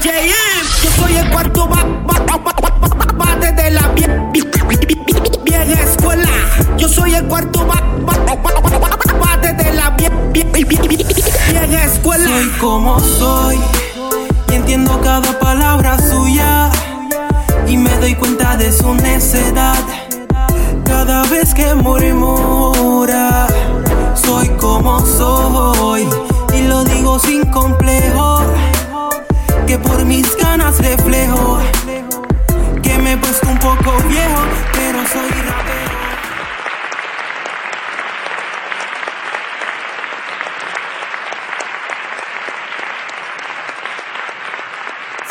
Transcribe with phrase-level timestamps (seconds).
[0.00, 0.64] JM.
[0.82, 3.88] Yo soy el cuarto bate de la
[5.44, 6.28] vieja escuela.
[6.78, 12.30] Yo soy el cuarto bate de la vieja escuela.
[12.30, 13.58] Soy como soy
[14.50, 16.70] y entiendo cada palabra suya
[17.66, 19.84] y me doy cuenta de su necedad
[20.84, 23.48] cada vez que murmura.
[24.14, 26.08] Soy como soy
[26.54, 28.46] y lo digo sin complejo
[29.70, 31.60] que por mis ganas reflejo
[32.82, 35.92] que me he puesto un poco viejo, pero soy rapero.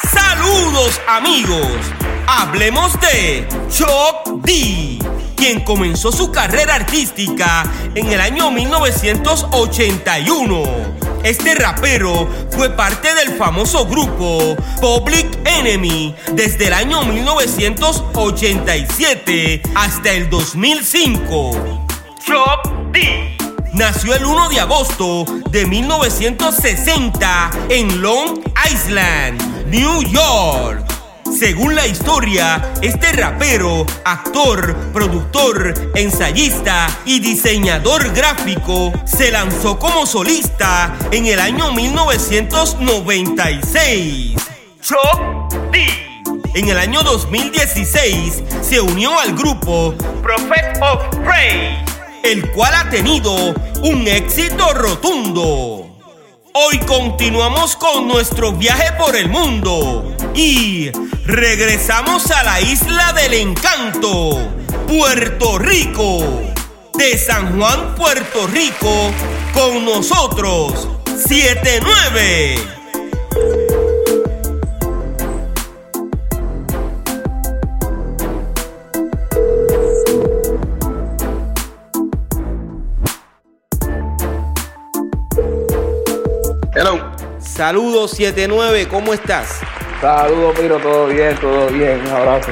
[0.09, 1.77] Saludos amigos,
[2.25, 4.99] hablemos de Chuck D,
[5.35, 10.98] quien comenzó su carrera artística en el año 1981.
[11.23, 20.29] Este rapero fue parte del famoso grupo Public Enemy desde el año 1987 hasta el
[20.29, 21.87] 2005.
[22.25, 23.35] Chuck D
[23.73, 30.88] nació el 1 de agosto de 1960 en Long Island, New York.
[31.37, 40.97] Según la historia, este rapero, actor, productor, ensayista y diseñador gráfico se lanzó como solista
[41.11, 44.35] en el año 1996.
[44.81, 45.85] Chuck D.
[46.55, 49.93] En el año 2016 se unió al grupo
[50.23, 51.85] Prophet of Praise,
[52.23, 55.88] el cual ha tenido un éxito rotundo.
[56.61, 60.91] Hoy continuamos con nuestro viaje por el mundo y
[61.23, 64.51] regresamos a la isla del encanto,
[64.85, 66.41] Puerto Rico.
[66.95, 69.09] De San Juan, Puerto Rico,
[69.53, 70.89] con nosotros,
[71.29, 72.57] 79.
[87.59, 89.59] Saludos 79, ¿cómo estás?
[89.99, 91.99] Saludos, Miro, todo bien, todo bien.
[91.99, 92.51] Un abrazo.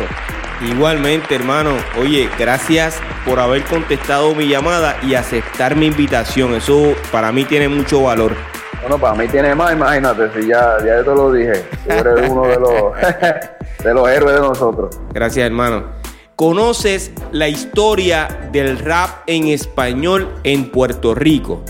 [0.70, 1.78] Igualmente, hermano.
[1.98, 6.56] Oye, gracias por haber contestado mi llamada y aceptar mi invitación.
[6.56, 8.34] Eso para mí tiene mucho valor.
[8.82, 11.54] Bueno, para mí tiene más, imagínate, si ya, ya te lo dije.
[11.88, 12.94] Tú eres uno de los,
[13.86, 15.00] de los héroes de nosotros.
[15.14, 15.86] Gracias, hermano.
[16.36, 21.64] ¿Conoces la historia del rap en español en Puerto Rico?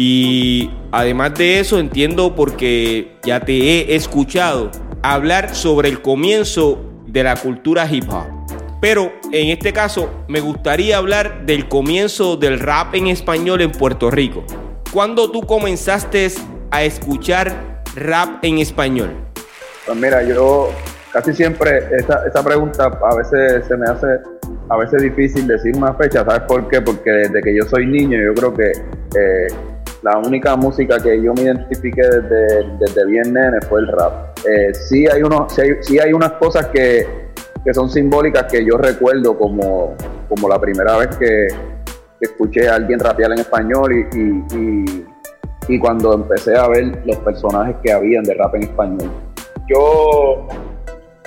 [0.00, 4.70] Y además de eso, entiendo porque ya te he escuchado
[5.02, 8.26] hablar sobre el comienzo de la cultura hip hop.
[8.80, 14.08] Pero en este caso me gustaría hablar del comienzo del rap en español en Puerto
[14.08, 14.44] Rico.
[14.92, 16.28] ¿Cuándo tú comenzaste
[16.70, 19.10] a escuchar rap en español?
[19.84, 20.70] Pues mira, yo
[21.12, 24.06] casi siempre esa, esa pregunta a veces se me hace
[24.70, 26.80] a veces difícil decir una fecha, ¿sabes por qué?
[26.80, 29.46] Porque desde que yo soy niño yo creo que eh,
[30.12, 34.38] la única música que yo me identifiqué desde, desde bien nene fue el rap.
[34.48, 37.06] Eh, sí, hay unos, sí, hay, unas cosas que,
[37.64, 39.94] que son simbólicas que yo recuerdo como,
[40.28, 41.48] como la primera vez que,
[42.20, 45.06] escuché a alguien rapear en español y, y,
[45.68, 49.08] y, cuando empecé a ver los personajes que habían de rap en español.
[49.68, 50.48] Yo,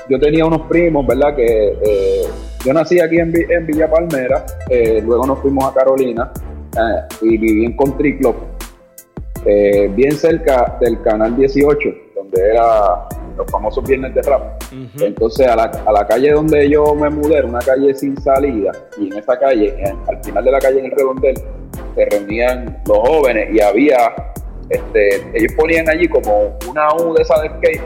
[0.09, 1.33] yo tenía unos primos, ¿verdad?
[1.33, 2.23] Que eh,
[2.65, 6.29] yo nací aquí en, en Villa Palmera, eh, luego nos fuimos a Carolina
[7.21, 8.17] y viví en Country
[9.45, 13.07] eh, bien cerca del canal 18, donde era
[13.37, 14.61] los famosos viernes de rap.
[15.01, 18.71] Entonces a la, a la calle donde yo me mudé, era una calle sin salida,
[18.97, 21.35] y en esa calle, en- al final de la calle en el redondel,
[21.95, 23.97] se reunían los jóvenes y había,
[24.69, 27.81] este, ellos ponían allí como una U de esa de skate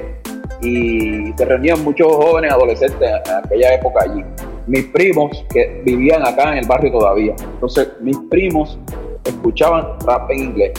[0.62, 4.24] y se reunían muchos jóvenes adolescentes en aquella época allí.
[4.68, 7.36] Mis primos que vivían acá en el barrio todavía.
[7.54, 8.78] Entonces mis primos
[9.24, 10.72] escuchaban rap en inglés,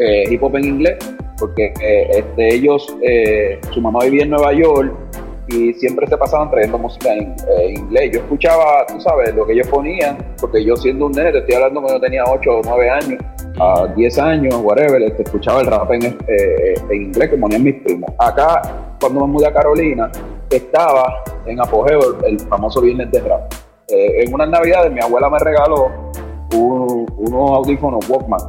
[0.00, 0.96] eh, hip hop en inglés,
[1.40, 4.92] porque eh, este, ellos, eh, su mamá vivía en Nueva York
[5.48, 8.10] y siempre se pasaban trayendo música en eh, inglés.
[8.12, 11.82] Yo escuchaba, tú sabes, lo que ellos ponían, porque yo siendo un nene, estoy hablando
[11.82, 13.22] cuando tenía 8 o 9 años,
[13.58, 16.16] a 10 años, whatever, este, escuchaba el rap en,
[16.92, 18.10] inglés que ponían mis primos.
[18.18, 18.62] Acá,
[19.00, 20.10] cuando me mudé a Carolina,
[20.48, 23.52] estaba en apogeo el, famoso viernes de rap.
[23.88, 25.90] En unas navidades mi abuela me regaló
[26.54, 28.40] un- unos audífonos Walkman,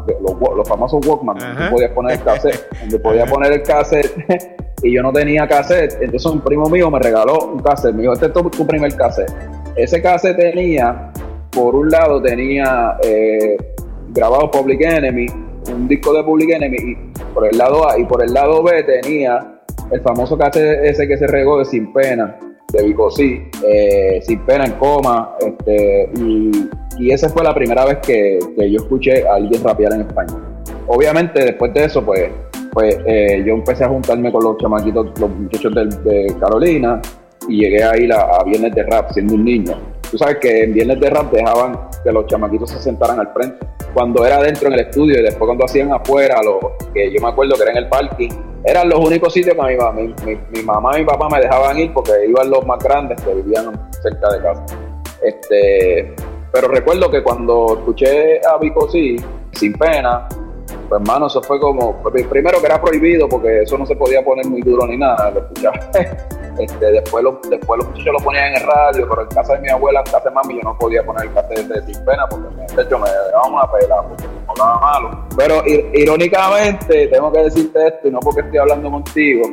[0.56, 5.02] los, famosos Walkman, donde podías poner el cassette, donde podías poner el cassette y yo
[5.04, 8.34] no tenía cassette, entonces un primo mío me regaló un cassette, me dijo, este es
[8.34, 9.32] tu, tu primer cassette.
[9.76, 11.12] Ese cassette tenía,
[11.52, 13.58] por un lado tenía eh,
[14.10, 15.26] grabado Public Enemy,
[15.74, 16.96] un disco de Public Enemy, y
[17.34, 19.62] por el lado A, y por el lado B tenía
[19.92, 22.38] el famoso cassette ese que se regó de Sin Pena,
[22.74, 26.52] de Vicosí, eh, Sin Pena en Coma, este, y,
[27.02, 30.42] y esa fue la primera vez que, que yo escuché a alguien rapear en español.
[30.88, 32.30] Obviamente después de eso, pues,
[32.72, 37.02] pues eh, yo empecé a juntarme con los chamaquitos, los muchachos de, Carolina,
[37.48, 39.74] y llegué a ir a, a Viernes de Rap siendo un niño.
[40.12, 43.66] Tú sabes que en Viernes de Rap dejaban que los chamaquitos se sentaran al frente.
[43.94, 46.60] Cuando era dentro en el estudio y después cuando hacían afuera, lo,
[46.94, 48.30] que yo me acuerdo que era en el parking,
[48.64, 51.78] eran los únicos sitios que mi, mi, mi- mi mamá y mi papá me dejaban
[51.80, 53.72] ir porque iban los más grandes que vivían
[54.02, 54.66] cerca de casa.
[55.24, 56.14] Este,
[56.52, 59.16] pero recuerdo que cuando escuché a Vico sí,
[59.54, 60.28] sin pena,
[60.90, 64.24] pues hermano, eso fue como, pues, primero que era prohibido porque eso no se podía
[64.24, 65.80] poner muy duro ni nada, lo escuchaba.
[66.60, 69.62] Este, después, lo- después los muchachos lo ponían en el radio, pero en casa de
[69.62, 72.28] mi abuela, en casa de mami, yo no podía poner el cassette de sin pena
[72.30, 75.26] porque de hecho me daban una pela porque me hablaba malo.
[75.38, 79.44] Pero ir- irónicamente, tengo que decirte esto, y no porque estoy hablando contigo,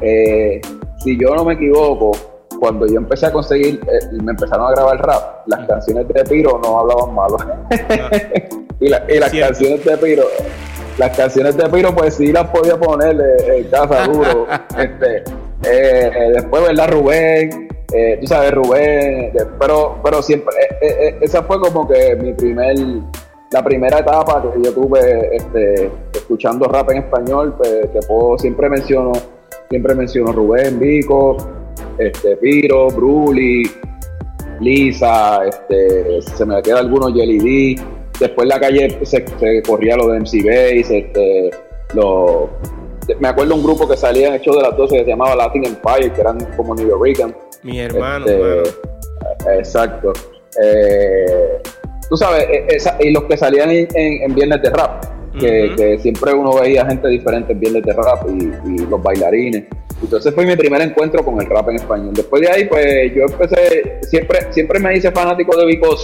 [0.00, 0.60] eh,
[0.98, 2.10] si yo no me equivoco,
[2.58, 6.60] cuando yo empecé a conseguir, eh, me empezaron a grabar rap, las canciones de Piro
[6.62, 7.36] no hablaban malo.
[8.80, 9.48] y, la- y las Cierto.
[9.48, 10.24] canciones de Piro,
[10.98, 14.46] las canciones de Piro, pues sí las podía poner eh, en casa duro.
[14.78, 15.22] este, eh,
[16.14, 16.90] eh, después, ¿verdad?
[16.90, 20.54] Rubén, eh, tú sabes, Rubén, de- pero, pero siempre,
[21.20, 22.76] esa fue como que mi primer,
[23.52, 28.68] la primera etapa que yo tuve este, escuchando rap en español, pues, que puedo, siempre
[28.68, 29.12] menciono,
[29.70, 31.36] siempre menciono Rubén, Vico,
[31.98, 33.62] este, Piro, Bruli,
[34.60, 37.38] Lisa, este, se me queda alguno Jelly
[37.76, 37.82] D.
[38.20, 41.50] Después la calle se, se corría lo de MC Base, este,
[41.94, 42.50] lo,
[43.20, 45.36] me acuerdo un grupo que salía en el show de las 12 que se llamaba
[45.36, 47.00] Latin Empire, que eran como New York.
[47.62, 49.58] Mi hermano, Este.
[49.58, 50.12] Exacto.
[50.62, 51.58] Eh,
[52.08, 55.04] tú sabes, esa- y los que salían en, en- en Viernes de Rap,
[55.38, 59.64] que, siempre uno veía gente diferente en Viernes de Rap y, y los bailarines.
[60.02, 62.14] Entonces fue mi primer encuentro con el rap en español.
[62.14, 65.96] Después de ahí, pues yo empecé, siempre, siempre me hice fanático de Vico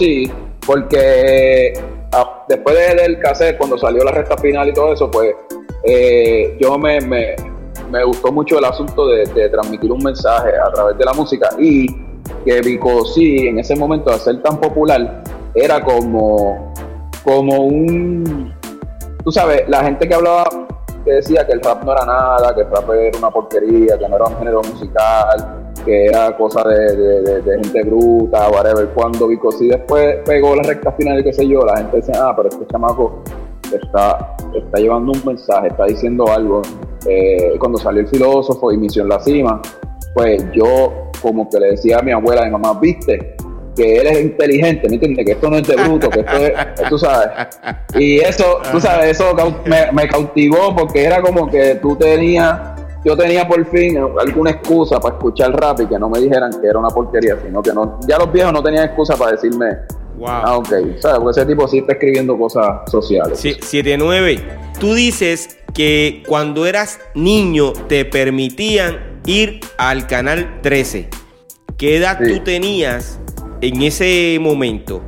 [0.65, 1.73] porque
[2.11, 5.33] ah, después de- del cassette, cuando salió la recta final y todo eso, pues
[5.83, 7.35] eh, yo me, me,
[7.91, 11.49] me gustó mucho el asunto de, de transmitir un mensaje a través de la música
[11.59, 11.87] y
[12.43, 13.03] que Vico
[13.47, 16.73] en ese momento, al ser tan popular, era como,
[17.23, 18.53] como un,
[19.23, 20.64] tú sabes, la gente que hablaba,
[21.05, 24.09] que decía que el rap no era nada, que el rap era una porquería, que
[24.09, 28.87] no era un género musical, que era cosa de, de- de- gente bruta, whatever.
[28.89, 32.15] Cuando Vico sí después pegó la recta final y qué sé yo, la gente decía,
[32.27, 33.21] ah, pero este chamaco
[33.71, 36.61] está, está llevando un mensaje, está diciendo algo.
[37.07, 39.61] Eh, cuando salió el filósofo y Misión La Cima,
[40.15, 43.35] pues yo como que le decía a mi abuela, mi mamá, viste,
[43.75, 45.25] que él es inteligente, ¿me entiendes?
[45.25, 46.53] Que esto no es de bruto, que esto es,
[46.89, 47.29] tú sabes.
[47.95, 49.35] Y eso, tú sabes, eso
[49.65, 52.57] me, me cautivó porque era como que tú tenías,
[53.03, 56.67] yo tenía por fin alguna excusa para escuchar rap y que no me dijeran que
[56.67, 59.67] era una porquería, sino que no, ya los viejos no tenían excusa para decirme,
[60.17, 60.27] Wow.
[60.29, 60.69] ah, ok,
[61.01, 61.19] ¿sabes?
[61.19, 63.37] Porque ese tipo sí está escribiendo cosas sociales.
[63.37, 64.39] Sí, 7-9.
[64.79, 71.09] Tú dices que cuando eras niño te permitían ir al canal 13.
[71.77, 72.31] ¿Qué edad Sí.
[72.31, 73.19] tú tenías
[73.61, 75.01] en ese momento?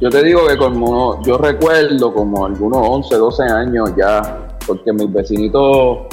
[0.00, 5.12] Yo te digo que como yo recuerdo como algunos 11, 12 años ya, porque mis
[5.12, 6.06] vecinitos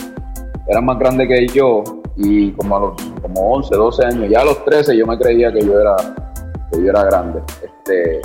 [0.67, 1.83] eran más grandes que yo
[2.15, 5.51] y como a los como 11, 12 años, ya a los 13 yo me creía
[5.51, 5.95] que yo era
[6.71, 7.41] que yo era grande.
[7.63, 8.21] Este,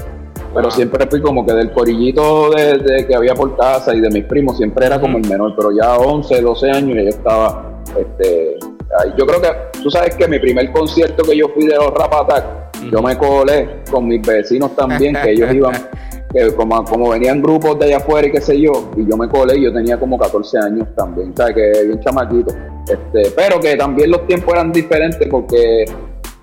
[0.54, 4.10] pero siempre fui como que del corillito de, de que había por casa y de
[4.10, 8.56] mis primos siempre era como el menor, pero ya 11, 12 años yo estaba este
[8.98, 9.12] ahí.
[9.16, 9.48] yo creo que
[9.82, 12.44] tú sabes que mi primer concierto que yo fui de los Rap Attack,
[12.90, 15.74] yo me colé con mis vecinos también que ellos iban
[16.32, 19.28] que como, como venían grupos de allá afuera y qué sé yo, y yo me
[19.28, 22.54] colé y yo tenía como 14 años también, sea que bien chamaquito.
[22.88, 25.84] Este, pero que también los tiempos eran diferentes porque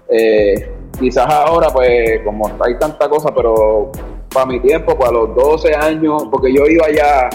[0.09, 3.91] eh, quizás ahora pues como hay tanta cosa, pero
[4.33, 7.29] para mi tiempo, pues a los 12 años, porque yo iba ya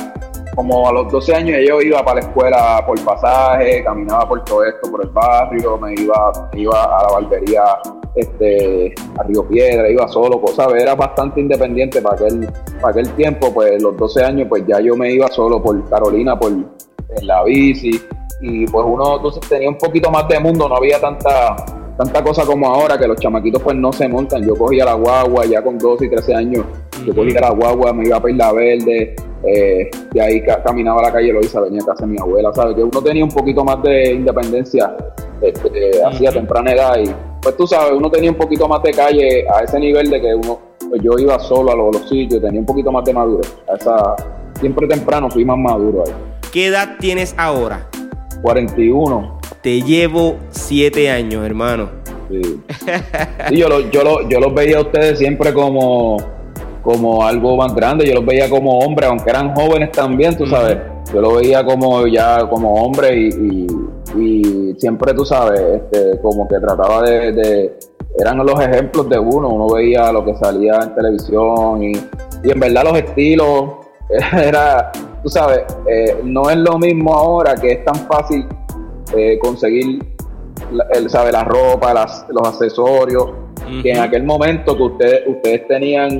[0.55, 4.65] como a los 12 años yo iba para la escuela por pasaje, caminaba por todo
[4.65, 7.63] esto, por el barrio, me iba, me iba a la barbería
[8.15, 10.83] este, a Río Piedra, iba solo, pues, ¿sabes?
[10.83, 12.49] Era bastante independiente para aquel,
[12.81, 16.39] para aquel tiempo, pues los 12 años, pues ya yo me iba solo por Carolina,
[16.39, 18.01] por en la bici,
[18.41, 21.57] y pues uno entonces tenía un poquito más de mundo, no había tanta
[21.99, 24.47] tanta cosa como ahora que los chamaquitos pues no se montan.
[24.47, 26.65] Yo cogía la guagua ya con 12 y 13 años,
[27.05, 31.05] yo cogía la guagua, me iba a Isla Verde, eh, de ahí ca- caminaba a
[31.05, 32.75] la calle Loiza, venía a casa de mi abuela, ¿sabes?
[32.77, 34.95] Que uno tenía un poquito más de independencia
[35.41, 37.11] este, hacía temprana edad y
[37.43, 40.35] pues tú sabes, uno tenía un poquito más de calle a ese nivel de que
[40.35, 43.55] uno, pues yo iba solo a los, los sitios, tenía un poquito más de madurez.
[43.73, 44.17] A esa,
[44.59, 46.13] siempre temprano fui más maduro ahí.
[46.53, 47.87] ¿Qué edad tienes ahora?
[48.43, 49.39] 41.
[49.63, 50.37] te llevo
[50.69, 51.89] siete años, hermano.
[52.31, 52.61] Sí.
[53.49, 56.19] Sí, yo, lo- yo, lo- yo los veía a ustedes siempre como,
[56.83, 58.07] como algo más grande.
[58.07, 60.77] Yo los veía como hombres, aunque eran jóvenes también, tú sabes.
[61.13, 63.67] Yo lo veía como ya como hombre y, y-
[64.17, 67.79] y siempre, tú sabes, este, como que trataba de, de-
[68.19, 69.49] Eran los ejemplos de uno.
[69.49, 71.93] Uno veía lo que salía en televisión y,
[72.45, 73.71] y en verdad los estilos
[74.33, 74.91] era,
[75.23, 75.61] tú sabes,
[75.91, 78.45] eh, no es lo mismo ahora que es tan fácil
[79.17, 80.03] eh, conseguir
[80.73, 83.31] la, el, sabe, la ropa, las- los accesorios,
[83.83, 86.17] que en aquel momento que ustedes, ustedes tenían,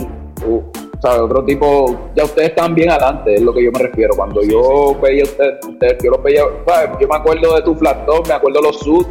[0.47, 0.61] uh,
[1.01, 4.15] sabe, otro tipo, ya ustedes están bien adelante, es lo que yo me refiero.
[4.17, 6.91] Cuando yo veía ustedes, ustedes, yo los veía, ¿sabes?
[7.01, 9.07] yo me acuerdo de tu flat top, me acuerdo los sud,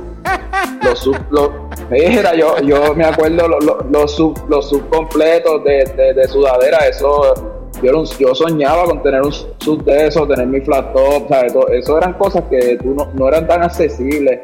[0.84, 1.50] los sub, los,
[1.90, 6.28] mira, yo, yo me acuerdo los, los, los sub, los sub completos de, de, de
[6.28, 7.34] sudadera, eso,
[7.82, 11.28] yo, era un- yo soñaba con tener un sub de eso, tener mi flat top,
[11.30, 11.54] ¿sabes?
[11.54, 14.42] Todo- eso eran cosas que tú no, no eran tan accesibles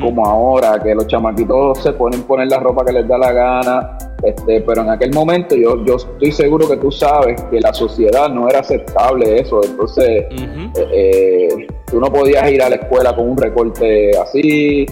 [0.00, 3.98] como ahora, que los chamaquitos se ponen poner la ropa que les da la gana,
[4.24, 8.28] este, pero en aquel momento yo, yo estoy seguro que tú sabes que la sociedad
[8.28, 10.24] no era aceptable eso, entonces
[10.76, 14.84] eh, eh, tú no podías ir a la escuela con un recorte así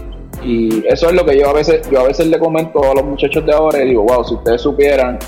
[0.45, 3.05] y eso es lo que yo a veces yo a veces le comento a los
[3.05, 5.19] muchachos de ahora y digo wow si ustedes supieran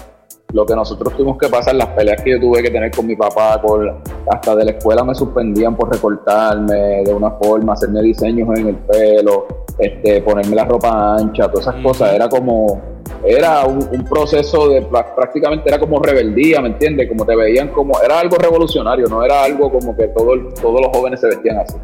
[0.53, 3.15] lo que nosotros tuvimos que pasar las peleas que yo tuve que tener con mi
[3.15, 3.87] papá con,
[4.31, 8.77] hasta de la escuela me suspendían por recortarme de una forma hacerme diseños en el
[8.77, 9.47] pelo
[9.79, 12.81] este ponerme la ropa ancha todas esas cosas era como
[13.25, 17.09] era un, un proceso de prácticamente era como rebeldía, ¿me entiendes?
[17.09, 20.97] Como te veían como era algo revolucionario, no era algo como que todo todos los
[20.97, 21.77] jóvenes se vestían así.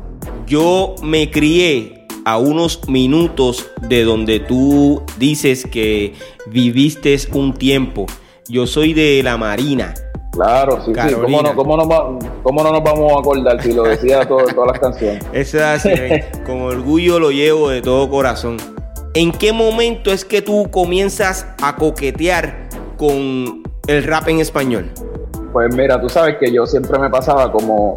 [0.47, 6.15] Yo me crié a unos minutos de donde tú dices que
[6.47, 8.07] viviste un tiempo.
[8.49, 9.95] Yo soy de la Marina.
[10.33, 11.15] Claro, sí, sí.
[11.15, 14.45] ¿Cómo no, cómo, no, va- cómo no nos vamos a acordar si lo decía todo,
[14.47, 15.25] todas las canciones?
[15.33, 15.91] Eso es así,
[16.47, 18.57] con orgullo lo llevo de todo corazón.
[19.15, 24.91] ¿En qué momento es que tú comienzas a coquetear con el rap en español?
[25.53, 27.95] Pues mira, tú sabes que yo siempre me pasaba como,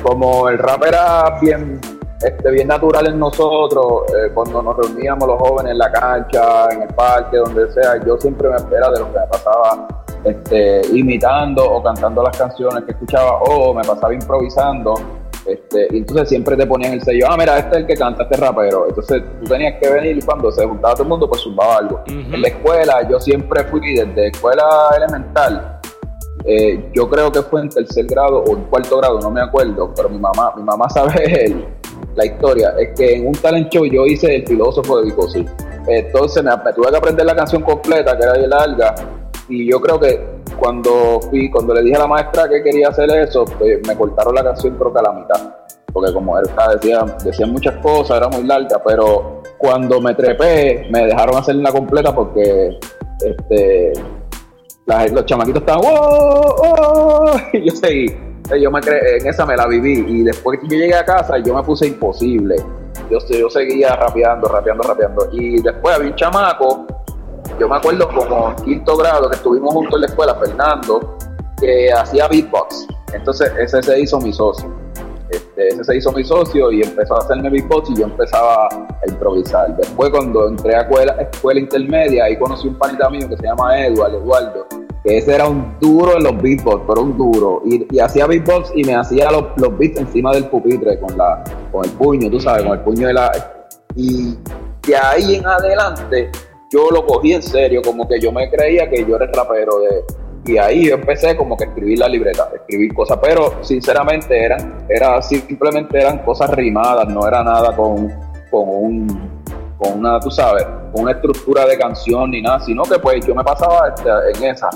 [0.00, 1.80] como el rap era bien,
[2.22, 6.82] este, bien natural en nosotros, eh, cuando nos reuníamos los jóvenes en la cancha, en
[6.82, 9.86] el parque, donde sea, yo siempre me espera de lo que me pasaba
[10.24, 14.94] este, imitando o cantando las canciones que escuchaba o me pasaba improvisando.
[15.46, 18.24] Este, y entonces siempre te ponían el sello, ah, mira, este es el que canta,
[18.24, 18.86] este rapero.
[18.88, 22.02] Entonces tú tenías que venir cuando se juntaba todo el mundo, pues zumbaba algo.
[22.06, 24.64] En la escuela, yo siempre fui desde escuela
[24.96, 25.74] elemental
[26.44, 29.92] eh, yo creo que fue en tercer grado o en cuarto grado, no me acuerdo,
[29.94, 31.66] pero mi mamá, mi mamá sabe el-
[32.18, 32.74] la historia.
[32.78, 35.46] Es que en un talent show yo hice el filósofo de Vicosí.
[35.86, 38.94] Entonces me, tuve que aprender la canción completa, que era bien larga,
[39.48, 40.20] y yo creo que
[40.58, 44.34] cuando fui, cuando le dije a la maestra que quería hacer eso, pues me cortaron
[44.34, 45.54] la canción creo que a la mitad.
[45.90, 51.06] Porque como era, decía, decían muchas cosas, era muy larga, pero cuando me trepé, me
[51.06, 52.78] dejaron hacerla completa porque
[53.24, 53.92] este
[55.12, 57.38] los chamaquitos estaban ¡wow!
[57.52, 60.04] y yo seguí yo me en esa me la viví.
[60.06, 62.56] Y después que yo llegué a casa yo me puse imposible.
[63.10, 65.28] Yo, yo seguía rapeando rapeando rapeando.
[65.32, 66.86] Y después había un chamaco
[67.58, 71.16] yo me acuerdo como en quinto grado que estuvimos juntos en la escuela Fernando
[71.60, 72.86] que hacía beatbox.
[73.12, 74.72] Entonces ese se hizo mi socio.
[75.30, 79.08] Este, ese se hizo mi socio y empezó a hacerme beatbox y yo empezaba a
[79.08, 79.76] improvisar.
[79.76, 83.84] Después cuando entré a escuela, escuela intermedia, ahí conocí un panita mío que se llama
[83.84, 84.66] Eduardo, Eduardo,
[85.04, 87.62] que ese era un duro en los beatbox, pero un duro.
[87.64, 91.44] Y, y hacía beatbox y me hacía los, los beats encima del pupitre con, la,
[91.70, 93.32] con el puño, tú sabes, con el puño de la...
[93.94, 94.36] Y
[94.86, 96.30] de ahí en adelante
[96.70, 99.80] yo lo cogí en serio, como que yo me creía que yo era el rapero
[99.80, 100.04] de...
[100.46, 104.86] Y ahí yo empecé como que a escribir la libreta, escribir cosas, pero sinceramente eran,
[104.88, 108.08] era simplemente eran cosas rimadas, no era nada con,
[108.50, 109.30] con un,
[109.76, 113.34] con una, tú sabes, con una estructura de canción ni nada, sino que pues yo
[113.34, 114.68] me pasaba este, en esa.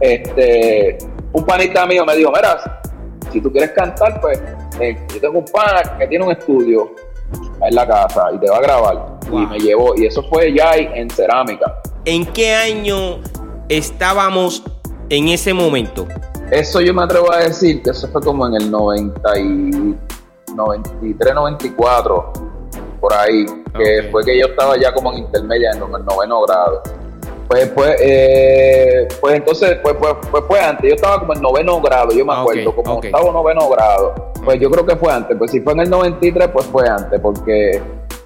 [0.00, 0.98] Este,
[1.32, 2.80] un panita mío me dijo, mira,
[3.32, 4.40] si tú quieres cantar, pues
[4.80, 6.94] eh, yo tengo un pana que tiene un estudio
[7.62, 9.18] en la casa y te va a grabar.
[9.30, 9.42] Wow.
[9.42, 11.80] Y me llevó, y eso fue ya en cerámica.
[12.04, 13.18] ¿En qué año
[13.68, 14.62] estábamos
[15.08, 16.06] en ese momento?
[16.50, 19.96] Eso yo me atrevo a decir que eso fue como en el 90 y
[20.54, 22.32] 93, 94,
[23.00, 23.44] por ahí,
[23.76, 26.82] que fue que yo estaba ya como en intermedia, en el noveno grado.
[27.48, 31.80] Pues, pues, eh, pues entonces, pues, pues, pues fue antes, yo estaba como en noveno
[31.80, 33.04] grado, yo me Ah, acuerdo, como ok.
[33.04, 34.14] octavo noveno grado.
[34.44, 37.20] Pues yo creo que fue antes, pues si fue en el 93, pues fue antes,
[37.20, 37.80] porque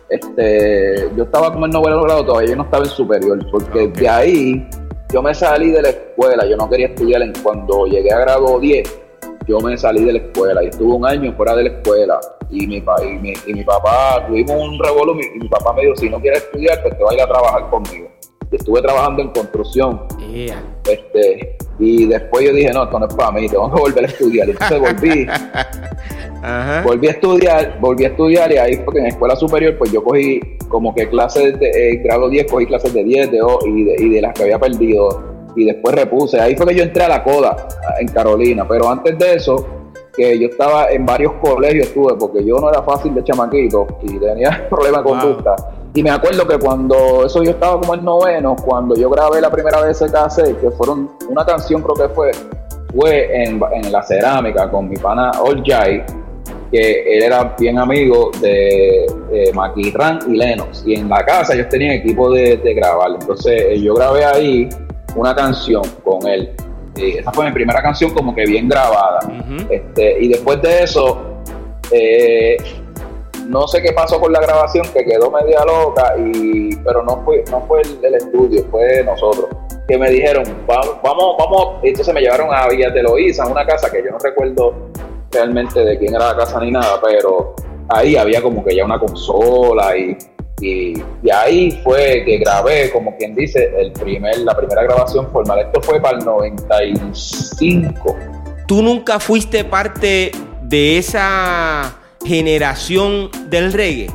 [0.08, 4.08] este, yo estaba como en noveno grado, todavía yo no estaba en superior, porque de
[4.08, 4.68] ahí
[5.12, 8.58] yo me salí de la escuela, yo no quería estudiar en, cuando llegué a grado
[8.58, 9.00] 10,
[9.46, 12.20] yo me salí de la escuela y estuve un año fuera de la escuela
[12.50, 15.96] y mi, y mi, y mi papá, tuvimos un revolú y mi papá me dijo,
[15.96, 18.08] si no quieres estudiar, pues te vas a ir a trabajar conmigo.
[18.50, 20.02] Y estuve trabajando en construcción.
[20.84, 24.08] Este, y después yo dije, no, esto no es para mí, tengo que volver a
[24.08, 24.50] estudiar.
[24.50, 25.26] Entonces volví.
[26.84, 30.40] Volví a estudiar, volví a estudiar y ahí porque en escuela superior pues yo cogí
[30.68, 34.08] como que clases de eh, grado 10, cogí clases de 10 de, y, de, y
[34.08, 35.22] de las que había perdido
[35.56, 36.40] y después repuse.
[36.40, 39.66] Ahí fue que yo entré a la coda en Carolina, pero antes de eso,
[40.14, 44.18] que yo estaba en varios colegios, estuve, porque yo no era fácil de chamaquito y
[44.18, 45.56] tenía problemas de conducta.
[45.94, 49.50] Y me acuerdo que cuando eso yo estaba como en noveno, cuando yo grabé la
[49.50, 52.30] primera vez ese cassette, que fueron una canción creo que fue,
[52.94, 56.04] fue en, la cerámica con mi pana Old Jai,
[56.70, 59.06] que él era bien amigo de
[59.52, 60.84] Maquirran y Lennox.
[60.86, 63.10] Y en la casa ellos tenían equipo de, de grabar.
[63.20, 64.68] Entonces eh, yo grabé ahí
[65.16, 66.50] una canción con él.
[66.96, 69.20] Y esa fue mi primera canción como que bien grabada.
[69.70, 71.22] este, y después de eso,
[71.90, 72.56] eh,
[73.46, 77.44] no sé qué pasó con la grabación, que quedó media loca, y, pero no fue,
[77.50, 79.46] no fue el, estudio, fue nosotros.
[79.88, 83.90] Que me dijeron, vamos, vamos, vamos, entonces me llevaron a Villa de Loíza, una casa
[83.90, 84.88] que yo no recuerdo
[85.32, 87.54] realmente de quién era la casa ni nada, pero
[87.88, 90.16] ahí había como que ya una consola y
[90.60, 91.02] y,
[91.32, 95.60] ahí fue que grabé, como quien dice, el primer, la primera grabación formal.
[95.60, 98.16] Esto fue para el 95.
[98.66, 100.30] ¿Tú nunca fuiste parte
[100.62, 104.08] de esa generación del reggae?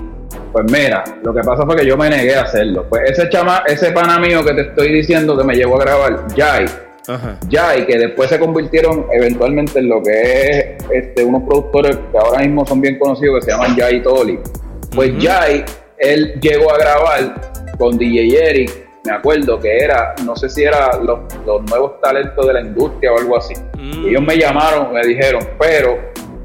[0.52, 2.86] Pues mira, lo que pasa fue que yo me negué a hacerlo.
[2.88, 6.26] Pues ese chama, ese pana mío que te estoy diciendo que me llevó a grabar,
[6.36, 6.66] Jai,
[7.52, 12.40] Jai, que después se convirtieron eventualmente en lo que es este, unos productores que ahora
[12.40, 14.40] mismo son bien conocidos que se llaman Jai Toli.
[14.96, 15.66] Pues Jai
[15.98, 18.72] él llegó a grabar con DJ Eric,
[19.06, 21.20] me acuerdo que era, no sé si era los,
[21.70, 23.54] nuevos talentos de la industria o algo así.
[23.78, 24.08] Mm.
[24.08, 26.00] Ellos me llamaron, me dijeron, pero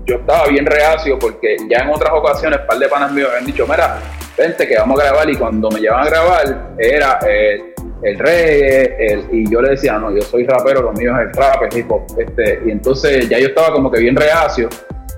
[0.04, 3.46] yo estaba bien reacio porque ya en otras ocasiones, un par de panas míos habían
[3.46, 3.98] dicho, mira,
[4.36, 9.24] vente que vamos a grabar y cuando me llevan a grabar era el, el reggae,
[9.32, 11.90] y yo le decía, no, yo soy rapero, lo mío es el rap, el hip
[11.90, 14.68] hop, este, y entonces ya yo estaba como que bien reacio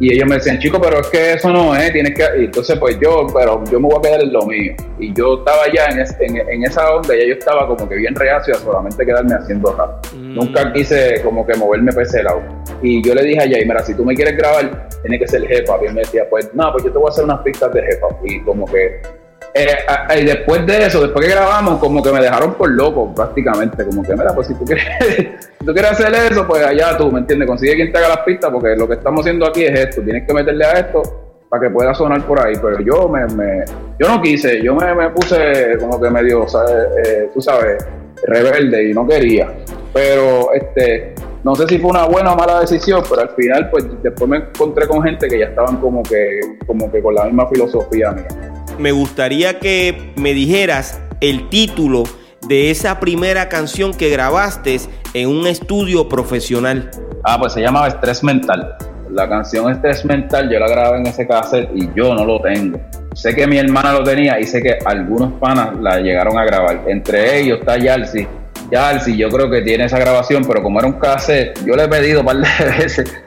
[0.01, 2.23] y ellos me decían, chico, pero es que eso no es, tienes que...
[2.41, 4.73] Y entonces, pues yo, pero yo me voy a quedar en lo mío.
[4.99, 8.55] Y yo estaba ya en, en, esa onda, ya yo estaba como que bien reacio
[8.55, 10.05] a solamente quedarme haciendo rap.
[10.15, 10.35] Mm.
[10.35, 12.43] Nunca quise como que moverme para ese lado.
[12.83, 15.47] Y yo le dije a Jay, mira, si tú me quieres grabar, tiene que ser
[15.47, 15.75] jefa.
[15.83, 17.83] Y él me decía, pues, no, pues yo te voy a hacer unas pistas de
[17.83, 18.07] jefa.
[18.25, 19.01] Y como que
[19.55, 23.85] eh, y después de eso, después que grabamos, como que me dejaron por loco prácticamente.
[23.85, 24.85] Como que, mira, pues si tú quieres,
[25.59, 27.49] si tú quieres hacer eso, pues allá tú, ¿me entiendes?
[27.49, 30.03] Consigue quien te haga las pistas, porque lo que estamos haciendo aquí es esto.
[30.03, 31.03] Tienes que meterle a esto
[31.49, 32.55] para que pueda sonar por ahí.
[32.63, 33.65] Pero yo me, me
[33.99, 37.85] yo no quise, yo me, me puse como que medio, eh, tú sabes,
[38.25, 39.53] rebelde y no quería.
[39.93, 43.85] Pero este, no sé si fue una buena o mala decisión, pero al final, pues
[44.03, 47.47] después me encontré con gente que ya estaban como que, como que con la misma
[47.49, 52.05] filosofía mía me gustaría que me dijeras el título
[52.47, 54.81] de esa primera canción que grabaste
[55.15, 56.91] en un estudio profesional.
[57.25, 58.77] Ah, pues se llamaba Estrés Mental.
[59.11, 62.81] La canción Estrés Mental yo la grabé en ese cassette y yo no lo tengo.
[63.15, 66.83] Sé que mi hermana lo tenía y sé que algunos panas la llegaron a grabar.
[66.87, 68.27] Entre ellos está Yalsi.
[68.71, 71.89] Yalsi yo creo que tiene esa grabación, pero como era un cassette, yo le he
[71.89, 73.22] pedido un par de veces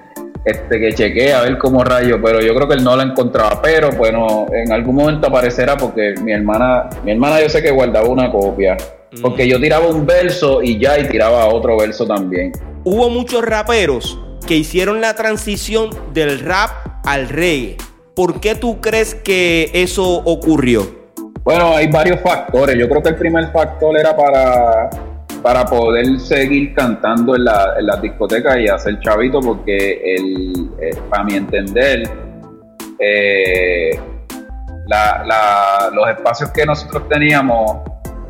[0.45, 3.61] este, que chequee a ver cómo rayo, pero yo creo que él no la encontraba.
[3.61, 8.07] Pero bueno, en algún momento aparecerá porque mi hermana, mi hermana yo sé que guardaba
[8.07, 8.77] una copia.
[9.21, 12.51] Porque yo tiraba un verso y ya y tiraba otro verso también.
[12.83, 16.69] Hubo muchos raperos que hicieron la transición del rap
[17.05, 17.77] al reggae.
[18.15, 21.05] ¿Por qué tú crees que eso ocurrió?
[21.43, 22.77] Bueno, hay varios factores.
[22.77, 24.89] Yo creo que el primer factor era para
[25.45, 31.23] para poder seguir cantando en la, en discoteca y hacer chavito, porque el, eh, para
[31.23, 32.09] mi entender,
[32.97, 33.91] eh,
[35.93, 37.77] los espacios que nosotros teníamos,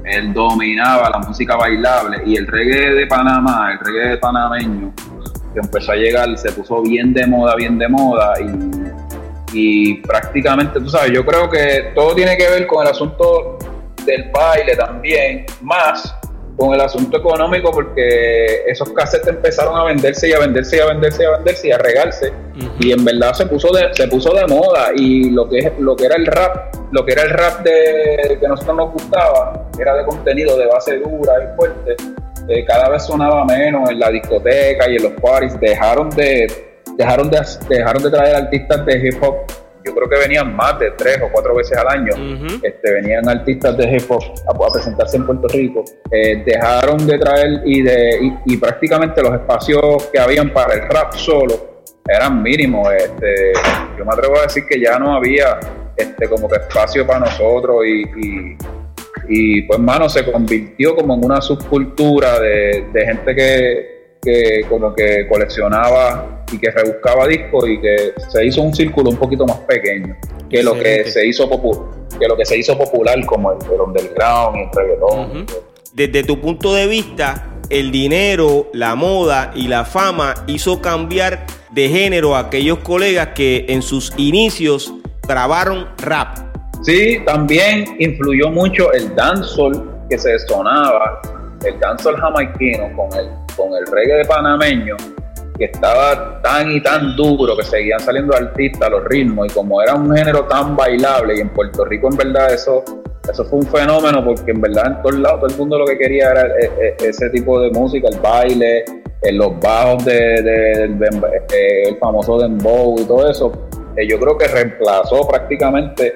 [0.04, 4.94] él dominaba la música bailable y el reggae de Panamá, el reggae panameño,
[5.54, 10.82] que empezó a llegar, se puso bien de moda, bien de moda y, y prácticamente,
[10.82, 13.58] tú sabes, yo creo que todo tiene que ver con el asunto
[14.06, 16.14] del baile también, más
[16.56, 20.86] con el asunto económico porque esos cassettes empezaron a venderse y a venderse y a
[20.86, 22.34] venderse y a venderse y a regarse.
[22.80, 24.92] Y en verdad se puso de, se puso de moda.
[24.96, 28.38] Y lo que es lo que era el rap lo que era el rap de
[28.40, 31.96] que nosotros nos gustaba era de contenido de base dura y fuerte.
[32.48, 35.60] Eh, cada vez sonaba menos en la discoteca y en los parties.
[35.60, 36.48] Dejaron de
[36.98, 40.92] dejaron de dejaron de traer artistas de hip hop yo creo que venían más de
[40.92, 42.14] tres o cuatro veces al año,
[42.62, 47.62] este, venían artistas de hip hop a, presentarse en Puerto Rico, eh, dejaron de traer
[47.66, 52.92] y, de, y, prácticamente los espacios que habían para el rap solo eran mínimos.
[52.94, 53.54] Este,
[53.98, 55.60] yo me atrevo a decir que ya no había
[55.96, 58.58] este, como que espacio para nosotros y,
[59.28, 63.95] y, pues, mano, se convirtió como en una subcultura de, gente que,
[64.26, 69.18] que como que coleccionaba y que rebuscaba discos y que se hizo un círculo un
[69.18, 70.16] poquito más pequeño
[70.50, 71.50] que lo que se hizo
[72.20, 75.46] que lo que se hizo popular como el, el underground y el reggaetón.
[75.94, 81.90] Desde tu punto de vista, el dinero, la moda y la fama hizo cambiar de
[81.90, 84.94] género a aquellos colegas que en sus inicios
[85.28, 86.38] grabaron rap.
[86.84, 91.22] Sí, también influyó mucho el dancehall que se sonaba,
[91.66, 94.96] el dancehall jamaiquino con el, con el reggae panameño,
[95.58, 99.96] que estaba tan y tan duro que seguían saliendo artistas los ritmos y como era
[99.96, 102.84] un género tan bailable y en Puerto Rico en verdad eso
[103.30, 105.98] eso fue un fenómeno porque en verdad en todos lados todo el mundo lo que
[105.98, 108.86] quería era eh, eh, ese tipo de música, el baile,
[109.22, 110.36] eh, los bajos de,
[110.86, 113.52] el famoso dembow y todo eso.
[114.08, 116.14] yo creo que reemplazó prácticamente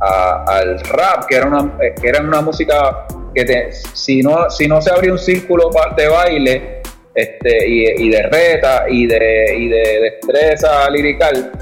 [0.00, 4.90] al rap, que era una, que era una música que si no si no se
[4.90, 6.81] abría un círculo de baile
[7.14, 11.52] este, y, de reta y de, y de destreza lirical,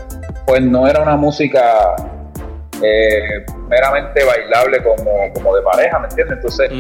[0.47, 1.97] pues no era una música
[2.83, 6.39] eh, meramente bailable como, como de pareja, ¿me entiendes?
[6.39, 6.71] Entonces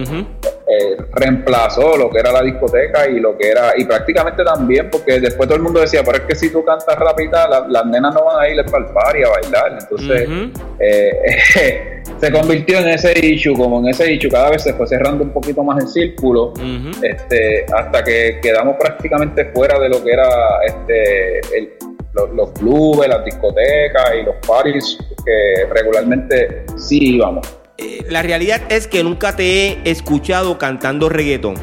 [0.66, 5.20] eh, reemplazó lo que era la discoteca y lo que era, y prácticamente también, porque
[5.20, 8.24] después todo el mundo decía, pero es que si tú cantas rápida, las nenas no
[8.24, 10.28] van a ir al party a bailar, entonces
[10.80, 15.22] eh, se convirtió en ese issue, como en ese issue, cada vez se fue cerrando
[15.22, 16.52] un poquito más el círculo,
[17.02, 20.28] este, hasta que quedamos prácticamente fuera de lo que era
[20.66, 21.72] este el
[22.14, 27.46] los, clubes, las discotecas y los parties que regularmente sí íbamos.
[27.78, 31.54] Eh, la realidad es que nunca te he escuchado cantando reggaetón.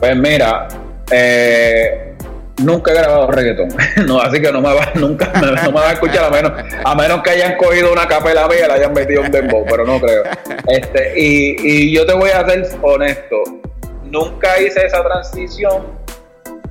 [0.00, 0.68] Pues mira,
[1.10, 2.14] eh,
[2.62, 3.68] nunca he grabado reggaetón,
[4.06, 6.52] no, así que no me va, nunca no me va a escuchar a menos,
[6.84, 9.84] a menos que hayan cogido una capela mía y la hayan metido en dembow, pero
[9.84, 10.22] no creo.
[10.68, 13.42] Este, y, y yo te voy a ser honesto,
[14.04, 16.03] nunca hice esa transición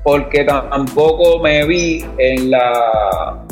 [0.03, 3.43] porque tampoco me vi en la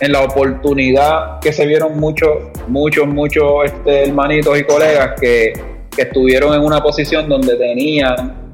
[0.00, 2.30] en la oportunidad que se vieron muchos,
[2.68, 5.52] muchos, muchos este, hermanitos y colegas que,
[5.96, 8.52] estuvieron en una posición donde tenían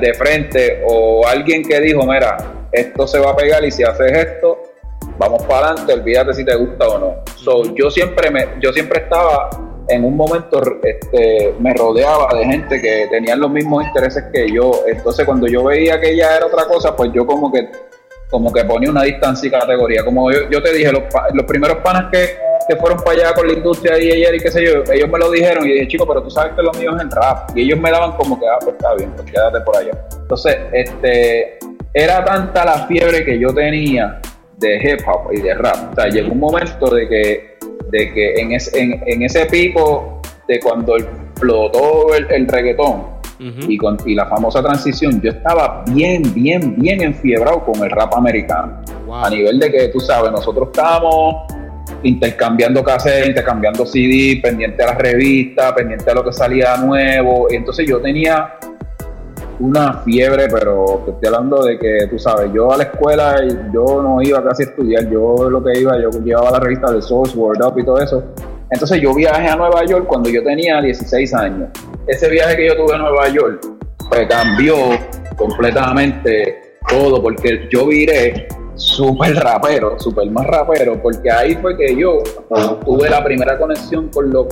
[0.00, 2.36] de frente o alguien que dijo, mira,
[2.72, 4.60] esto se va a pegar y si haces esto,
[5.16, 7.14] vamos para adelante, olvídate si te gusta o no.
[7.36, 9.48] So, yo siempre me, yo siempre estaba
[9.88, 14.70] en un momento este, me rodeaba de gente que tenían los mismos intereses que yo.
[14.86, 17.68] Entonces cuando yo veía que ella era otra cosa, pues yo como que
[18.32, 20.02] como que ponía una distancia y categoría.
[20.04, 21.02] Como yo, te dije, los,
[21.46, 22.30] primeros panas que,
[22.66, 25.18] que, fueron para allá con la industria y ayer y qué sé yo, ellos me
[25.18, 27.50] lo dijeron y dije, chico, pero tú sabes que lo mío es el rap.
[27.54, 29.92] Y ellos me daban como que, ah, pues está bien, pues quédate por allá.
[30.18, 31.58] Entonces, este,
[31.92, 34.18] era tanta la fiebre que yo tenía
[34.56, 35.92] de hip hop y de rap.
[35.92, 37.51] O sea, llegó un momento de que
[37.92, 44.14] de que en, en, ese pico de cuando explotó el, el reggaetón y, con, y
[44.14, 48.80] la famosa transición, yo estaba bien, bien, bien enfiebrado con el rap americano.
[49.12, 51.52] A nivel de que, tú sabes, nosotros estábamos
[52.02, 57.48] intercambiando cassettes, intercambiando CD, pendiente a las revistas, pendiente a lo que salía nuevo.
[57.50, 58.54] Y entonces yo tenía
[59.62, 63.36] una fiebre, pero te estoy hablando de que, tú sabes, yo a la escuela
[63.72, 67.00] yo no iba casi a estudiar, yo lo que iba, yo llevaba la revista de
[67.00, 68.24] Source, Word Up y todo eso.
[68.70, 71.68] Entonces yo viajé a Nueva York cuando yo tenía 16 años.
[72.06, 73.64] Ese viaje que yo tuve a Nueva York,
[74.08, 74.74] pues cambió
[75.36, 78.48] completamente todo, porque yo viré
[78.82, 82.18] súper rapero, súper más rapero, porque ahí fue que yo
[82.84, 84.48] tuve la primera conexión con lo,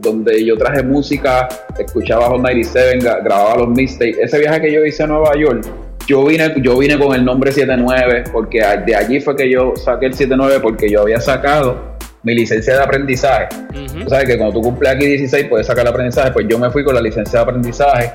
[0.00, 4.18] donde yo traje música, escuchaba Hot 97, grababa los mixtapes.
[4.18, 5.64] Ese viaje que yo hice a Nueva York,
[6.06, 10.06] yo vine, yo vine con el nombre 79, porque de allí fue que yo saqué
[10.06, 11.76] el 79, porque yo había sacado
[12.22, 13.48] mi licencia de aprendizaje.
[13.72, 16.70] Tú sabes que cuando tú cumples aquí 16 puedes sacar el aprendizaje, pues yo me
[16.70, 18.12] fui con la licencia de aprendizaje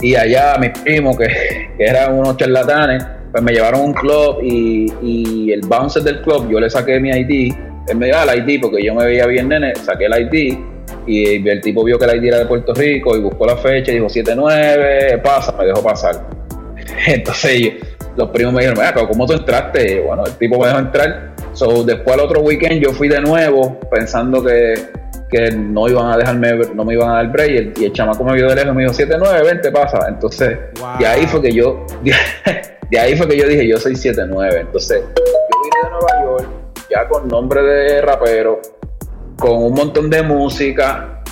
[0.00, 1.26] y allá mis primos, que,
[1.76, 6.48] que eran unos charlatanes, pues me llevaron a un club y, el bouncer del club,
[6.48, 7.52] yo le saqué mi ID,
[7.88, 10.56] él me dio el ID porque yo me veía bien nene, saqué el ID
[11.08, 13.90] y el tipo vio que el ID era de Puerto Rico y buscó la fecha
[13.90, 16.28] y dijo 7-9, pasa, me dejó pasar.
[17.08, 17.72] Entonces
[18.16, 20.00] los primos me dijeron, mira, ¿cómo tú entraste?
[20.02, 21.34] bueno, el tipo me dejó entrar.
[21.54, 24.74] So, después al otro weekend yo fui de nuevo pensando que,
[25.56, 28.48] no iban a dejarme, no me iban a dar break y el, chamaco me vio
[28.48, 30.06] de lejos y me dijo 7-9, vente, pasa.
[30.08, 30.56] Entonces,
[31.00, 32.12] y ahí fue que yo, de
[32.98, 34.60] ahí fue que yo dije, yo soy 7-9.
[34.60, 35.22] Entonces, yo
[35.62, 36.48] vine de Nueva York,
[36.90, 38.60] ya con nombre de rapero,
[39.38, 41.22] con un montón de música,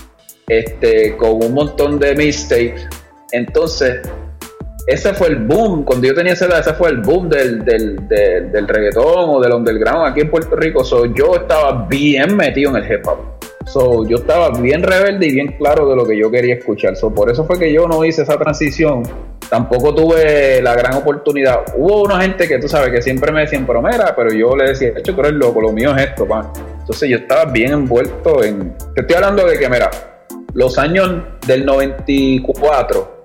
[0.49, 2.89] este, con un montón de mistakes.
[3.33, 4.01] Entonces,
[4.87, 8.09] ese fue el boom, cuando yo tenía esa edad, ese fue el boom del, del,
[8.09, 10.85] del, reggaetón o del underground aquí en Puerto Rico.
[10.85, 13.42] So, yo estaba bien metido en el hip hop.
[13.67, 16.97] So, yo estaba bien rebelde y bien claro de lo que yo quería escuchar.
[16.97, 19.03] So, por eso fue que yo no hice esa transición.
[19.49, 21.61] Tampoco tuve la gran oportunidad.
[21.77, 24.71] Hubo una gente que tú sabes que siempre me decían, pero mira, pero yo le
[24.71, 26.51] decía, hecho, tú eres loco, lo mío es esto, pa.
[26.81, 28.75] Entonces yo estaba bien envuelto en.
[28.95, 29.91] Te estoy hablando de que, mira,
[30.55, 33.23] los años del 94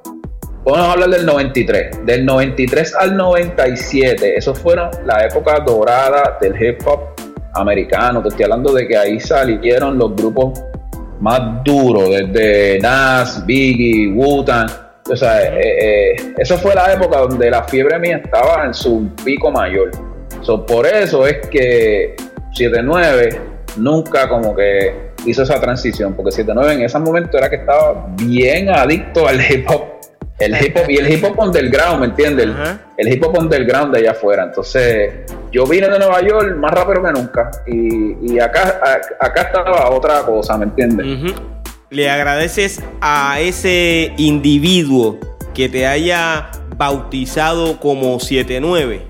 [0.67, 2.05] Vamos a hablar del 93.
[2.05, 6.99] Del 93 al 97, eso fueron la época dorada del hip hop
[7.53, 8.21] americano.
[8.21, 10.59] Te estoy hablando de que ahí salieron los grupos
[11.19, 14.69] más duros, desde Nas, Biggie, Wu-Tang.
[15.09, 19.09] O sea, eh, eh, eso fue la época donde la fiebre mía estaba en su
[19.23, 19.91] pico mayor.
[20.67, 22.15] por eso es que
[22.53, 23.41] 79
[23.77, 28.69] nunca como que hizo esa transición, porque 79 en ese momento era que estaba bien
[28.69, 29.97] adicto al hip hop
[30.39, 32.49] el hip hop y el hip hop underground, ¿me entiendes?
[32.97, 34.43] El, hip hop underground de allá afuera.
[34.43, 35.11] Entonces,
[35.51, 37.51] yo vine de Nueva York más rápido que nunca.
[37.65, 38.79] Y, acá,
[39.19, 41.33] acá estaba otra cosa, ¿me entiendes?
[41.89, 45.17] Le agradeces a ese individuo
[45.53, 49.07] que te haya bautizado como 79.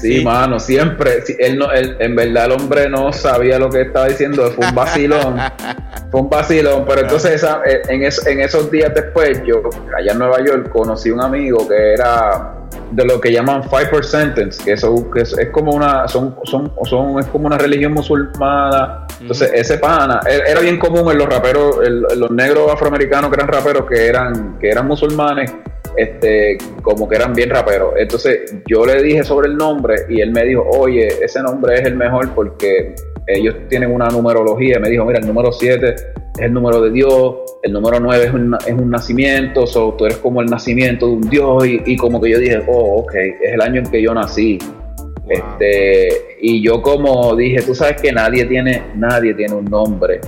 [0.00, 1.22] Sí, mano, siempre.
[1.38, 4.74] Él no, él, en verdad el hombre no sabía lo que estaba diciendo, fue un
[4.74, 5.36] vacilón.
[6.10, 9.60] fue un vacilón, pero entonces eh, en, en esos días después, yo
[9.98, 12.59] allá en Nueva York conocí un amigo que era
[12.90, 17.18] de lo que llaman Five Sentence, que, eso, que es, como una son, son, son,
[17.20, 19.06] es como una religión musulmana.
[19.20, 21.76] Entonces, ese pana era bien común en los raperos,
[22.16, 25.52] los negros afroamericanos que eran raperos que eran, que eran musulmanes
[25.96, 27.94] este, como que eran bien raperos.
[27.96, 31.82] Entonces yo le dije sobre el nombre y él me dijo, oye, ese nombre es
[31.82, 32.94] el mejor porque
[33.26, 34.78] ellos tienen una numerología.
[34.78, 35.94] Me dijo, mira, el número 7
[36.38, 40.06] es el número de Dios, el número 9 es un, es un nacimiento, so, tú
[40.06, 43.52] eres como el nacimiento de un Dios y, como que yo dije, oh, ok, es
[43.52, 44.58] el año en que yo nací.
[45.28, 50.20] Este, y yo como dije, tú sabes que nadie tiene, nadie tiene un nombre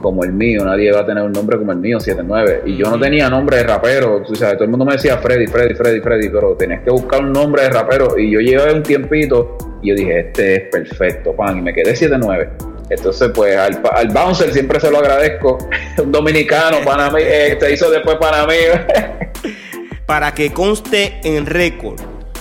[0.00, 2.64] como el mío, nadie va a tener un nombre como el mío, 79.
[2.66, 5.46] Y yo no tenía nombre de rapero, tú sabes, todo el mundo me decía Freddy,
[5.46, 8.18] Freddy, Freddy, Freddy, pero tenés que buscar un nombre de rapero.
[8.18, 11.96] Y yo llevé un tiempito y yo dije, este es perfecto, pan, y me quedé
[11.96, 12.73] 79.
[12.90, 15.58] Entonces, pues al, al bouncer siempre se lo agradezco,
[16.02, 18.54] un dominicano, para mí, eh, se hizo después para mí.
[20.06, 22.00] para que conste en récord,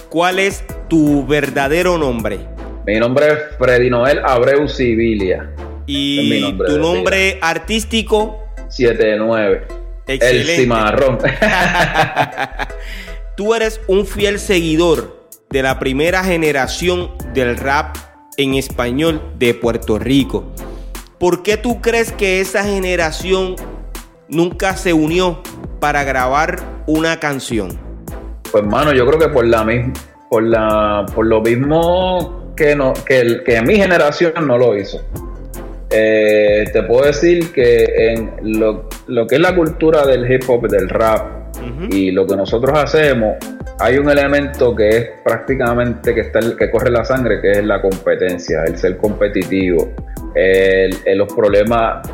[0.10, 2.40] ¿cuál es tu verdadero nombre?
[2.86, 5.50] Mi nombre es Freddy Noel Abreu Civilia.
[5.86, 8.44] Y tu nombre artístico.
[8.70, 9.68] 79.
[10.08, 11.20] El cimarrón.
[13.38, 17.96] Tú eres un fiel seguidor de la primera generación del rap
[18.38, 20.52] en español de Puerto Rico.
[21.20, 23.56] ¿Por qué tú crees que esa generación
[24.28, 25.42] nunca se unió
[25.80, 27.80] para grabar una canción?
[28.52, 29.94] Pues hermano, yo creo que por la misma,
[30.30, 35.02] por la, por lo mismo que no, que, que mi generación no lo hizo.
[35.96, 38.88] Eh, te puedo decir que en lo,
[39.28, 41.56] que es la cultura del hip hop, del rap
[41.92, 43.36] y lo que nosotros hacemos,
[43.84, 47.82] hay un elemento que es prácticamente que, está que corre la sangre, que es la
[47.82, 49.92] competencia, el ser competitivo,
[51.16, 52.10] los problemas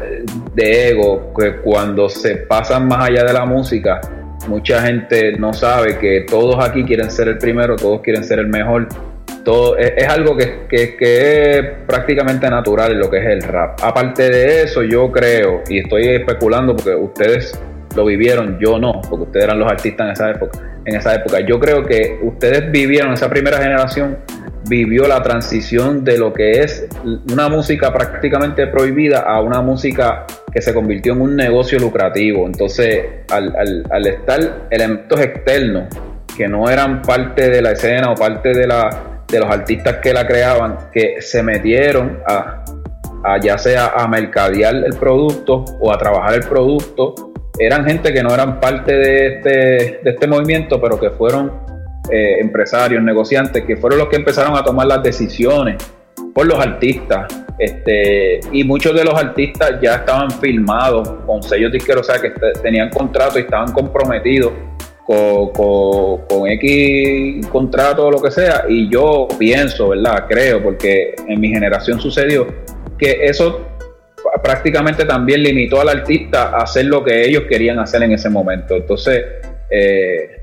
[0.55, 4.01] de ego, que cuando se pasan más allá de la música,
[4.47, 8.47] mucha gente no sabe que todos aquí quieren ser el primero, todos quieren ser el
[8.47, 8.87] mejor
[9.77, 10.67] es, algo que,
[10.99, 13.79] es prácticamente natural lo que es el rap.
[13.81, 17.59] Aparte de eso, yo creo, y estoy especulando porque ustedes
[17.95, 20.59] lo vivieron, yo no, porque ustedes eran los artistas en esa época.
[20.85, 24.17] En esa época, yo creo que ustedes vivieron, esa primera generación
[24.67, 26.87] vivió la transición de lo que es
[27.31, 32.45] una música prácticamente prohibida a una música que se convirtió en un negocio lucrativo.
[32.45, 35.85] Entonces, al, al, al estar elementos externos
[36.35, 40.13] que no eran parte de la escena o parte de la de los artistas que
[40.13, 42.63] la creaban que se metieron a,
[43.41, 47.28] ya sea a mercadear el producto o a trabajar el producto,
[47.59, 49.49] eran gente que no eran parte de este,
[50.01, 51.51] de este movimiento, pero que fueron
[52.09, 55.75] eh, empresarios, negociantes, que fueron los que empezaron a tomar las decisiones
[56.33, 57.27] por los artistas.
[57.59, 62.31] Este, y muchos de los artistas ya estaban filmados con sellos disqueros, o sea, que
[62.63, 64.53] tenían contrato y estaban comprometidos
[65.05, 70.25] con, con, X contrato o lo que sea, y yo pienso, ¿verdad?
[70.29, 72.47] Creo, porque en mi generación sucedió,
[72.97, 73.65] que eso
[74.41, 78.75] prácticamente también limitó al artista a hacer lo que ellos querían hacer en ese momento.
[78.75, 79.23] Entonces,
[79.69, 80.41] eh,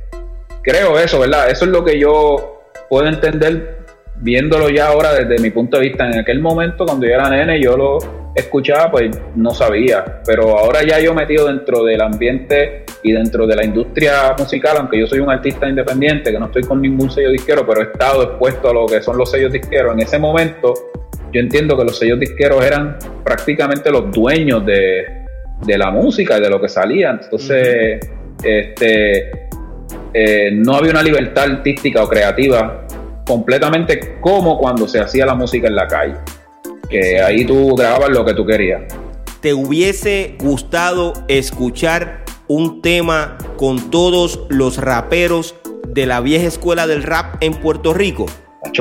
[0.62, 1.51] creo eso, ¿verdad?
[1.51, 3.79] Eso es lo que yo puedo entender
[4.16, 6.07] viéndolo ya ahora desde mi punto de vista.
[6.09, 7.99] En aquel momento, cuando yo era nene, yo lo,
[8.37, 10.22] escuchaba, pues no sabía.
[10.25, 15.01] Pero ahora ya yo metido dentro del ambiente y dentro de la industria musical, aunque
[15.01, 18.22] yo soy un artista independiente, que no estoy con ningún sello disquero, pero he estado
[18.22, 19.94] expuesto a lo que son los sellos disqueros.
[19.94, 20.75] En ese momento,
[21.33, 25.25] yo entiendo que los sellos disqueros eran prácticamente los dueños de,
[25.67, 27.19] la música y de lo que salía.
[27.23, 28.01] Entonces,
[28.43, 29.49] este,
[30.15, 32.87] eh, no había una libertad artística o creativa
[33.27, 36.15] completamente como cuando se hacía la música en la calle.
[36.89, 38.83] Que ahí tú grababas lo que tú querías.
[39.41, 45.57] ¿Te hubiese gustado escuchar un tema con todos los raperos
[45.89, 48.27] de la vieja escuela del rap en Puerto Rico?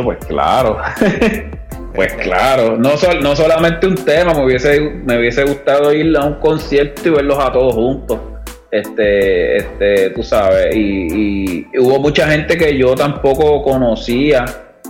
[0.03, 0.77] pues claro.
[1.95, 2.77] pues claro.
[2.77, 7.11] No, no solamente un tema, me hubiese, me hubiese gustado ir a un concierto y
[7.11, 8.19] verlos a todos juntos
[8.75, 14.43] este, este, tú sabes, y, hubo mucha gente que yo tampoco conocía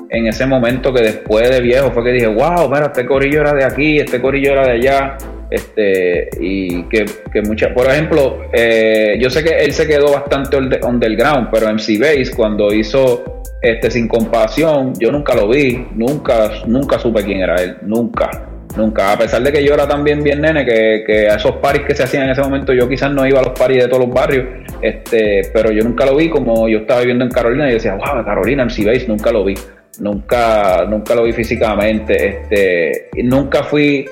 [0.10, 3.54] en ese momento que después de viejo fue que dije, wow, mira, este corillo era
[3.54, 5.18] de aquí, este corillo era de allá,
[5.49, 10.58] este, y que, que muchas, por ejemplo, eh, yo sé que él se quedó bastante
[10.58, 16.99] underground, pero MC Base cuando hizo este Sin Compasión, yo nunca lo vi, nunca, nunca
[16.99, 18.29] supe quién era él, nunca.
[18.75, 21.95] Nunca, a pesar de que yo era también bien nene, que, a esos paris que
[21.95, 24.13] se hacían en ese momento, yo quizás no iba a los paris de todos los
[24.13, 24.45] barrios,
[24.81, 28.25] este, pero yo nunca lo vi como yo estaba viviendo en Carolina y decía, wow,
[28.25, 29.53] Carolina, en Base, nunca lo vi,
[29.99, 34.05] nunca, nunca lo vi físicamente, este, nunca fui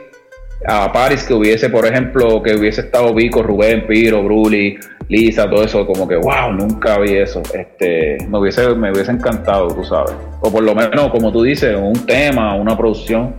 [0.68, 4.78] a Paris que hubiese, por ejemplo, que hubiese estado Vico, Rubén, Piro, Bruli,
[5.10, 7.42] Lisa, todo eso, como que wow, nunca vi eso.
[7.54, 10.16] Este, me hubiese, me hubiese encantado, tú sabes.
[10.42, 13.36] O por lo menos, como tú dices, un tema, una producción,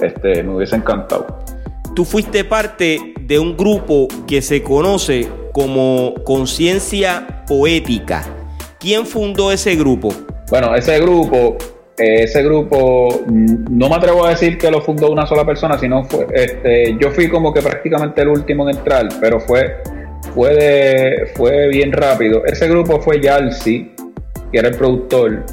[0.00, 1.44] este, me hubiese encantado.
[1.94, 8.24] Tú fuiste parte de un grupo que se conoce como Conciencia Poética.
[8.78, 10.14] ¿Quién fundó ese grupo?
[10.50, 11.58] Bueno, ese grupo
[11.98, 16.26] ese grupo, no me atrevo a decir que lo fundó una sola persona, sino fue,
[16.32, 19.76] este, yo fui como que prácticamente el último en entrar, pero fue,
[20.34, 22.44] fue, fue bien rápido.
[22.46, 23.92] Ese grupo fue Yalsi,
[24.52, 25.44] que era el productor,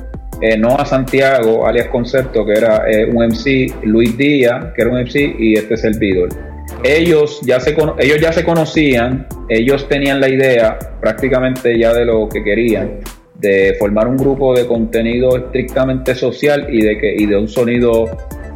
[0.42, 5.00] eh, Noah Santiago, alias Concepto, que era eh, un MC, Luis Díaz, que era un
[5.00, 6.30] MC, y este servidor.
[6.84, 12.30] Ellos ya, se, ellos ya se conocían, ellos tenían la idea prácticamente ya de lo
[12.30, 13.00] que querían
[13.40, 18.06] de formar un grupo de contenido estrictamente social y de que y de un sonido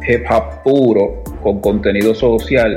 [0.06, 2.74] hip hop puro con contenido social.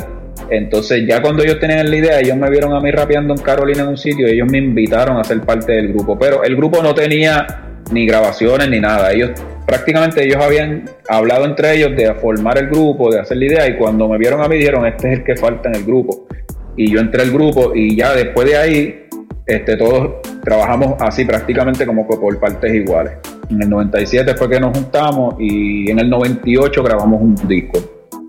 [0.49, 3.83] Entonces ya cuando ellos tenían la idea, ellos me vieron a mí rapeando en Carolina
[3.83, 6.17] en un sitio y ellos me invitaron a ser parte del grupo.
[6.19, 7.47] Pero el grupo no tenía
[7.91, 9.11] ni grabaciones ni nada.
[9.11, 9.31] Ellos
[9.65, 13.77] prácticamente ellos habían hablado entre ellos de formar el grupo, de hacer la idea y
[13.77, 16.27] cuando me vieron a mí dijeron, este es el que falta en el grupo.
[16.75, 19.05] Y yo entré al grupo y ya después de ahí
[19.45, 23.13] este, todos trabajamos así prácticamente como por partes iguales.
[23.49, 27.79] En el 97 fue que nos juntamos y en el 98 grabamos un disco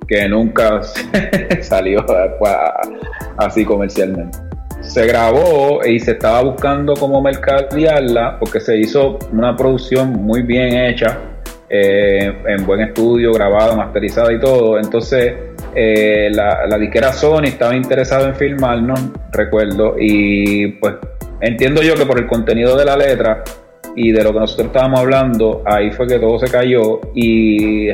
[0.07, 0.81] que nunca
[1.63, 2.05] salió
[3.37, 4.39] así comercialmente.
[4.81, 10.77] Se grabó y se estaba buscando cómo mercadearla porque se hizo una producción muy bien
[10.77, 11.19] hecha,
[11.71, 14.79] eh, en buen estudio, grabada, masterizada y todo.
[14.79, 15.33] Entonces
[15.75, 19.01] eh, la, la disquera Sony estaba interesada en filmarnos,
[19.33, 20.97] recuerdo, y pues
[21.41, 23.43] entiendo yo que por el contenido de la letra
[23.97, 27.89] y de lo que nosotros estábamos hablando, ahí fue que todo se cayó y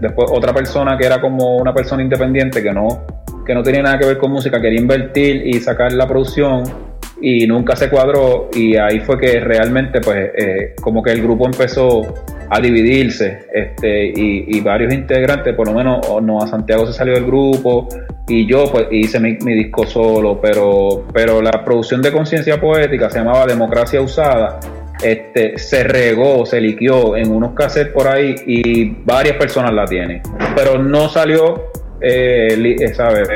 [0.00, 3.04] después otra persona que era como una persona independiente que no,
[3.44, 6.89] que no tenía nada que ver con música, quería invertir y sacar la producción
[7.20, 11.46] y nunca se cuadró y ahí fue que realmente pues eh, como que el grupo
[11.46, 12.14] empezó
[12.48, 17.24] a dividirse este y, varios integrantes por lo menos no a Santiago se salió del
[17.24, 17.88] grupo
[18.28, 23.18] y yo pues hice mi, disco solo pero pero la producción de conciencia poética se
[23.18, 24.58] llamaba Democracia Usada
[25.02, 30.20] este, se regó, se liquió en unos cassettes por ahí y varias personas la tienen.
[30.54, 33.28] Pero no salió, eh, eh ¿sabes?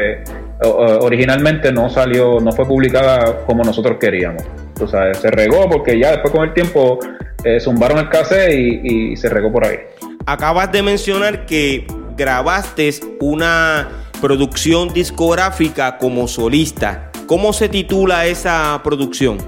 [0.62, 4.42] Originalmente no salió, no fue publicada como nosotros queríamos.
[4.80, 6.98] O sea, se regó porque ya después con el tiempo
[7.44, 9.78] eh, zumbaron el cassette y, se regó por ahí.
[10.26, 11.86] Acabas de mencionar que
[12.16, 12.90] grabaste
[13.20, 13.88] una
[14.20, 17.10] producción discográfica como solista.
[17.26, 19.38] ¿Cómo se titula esa producción?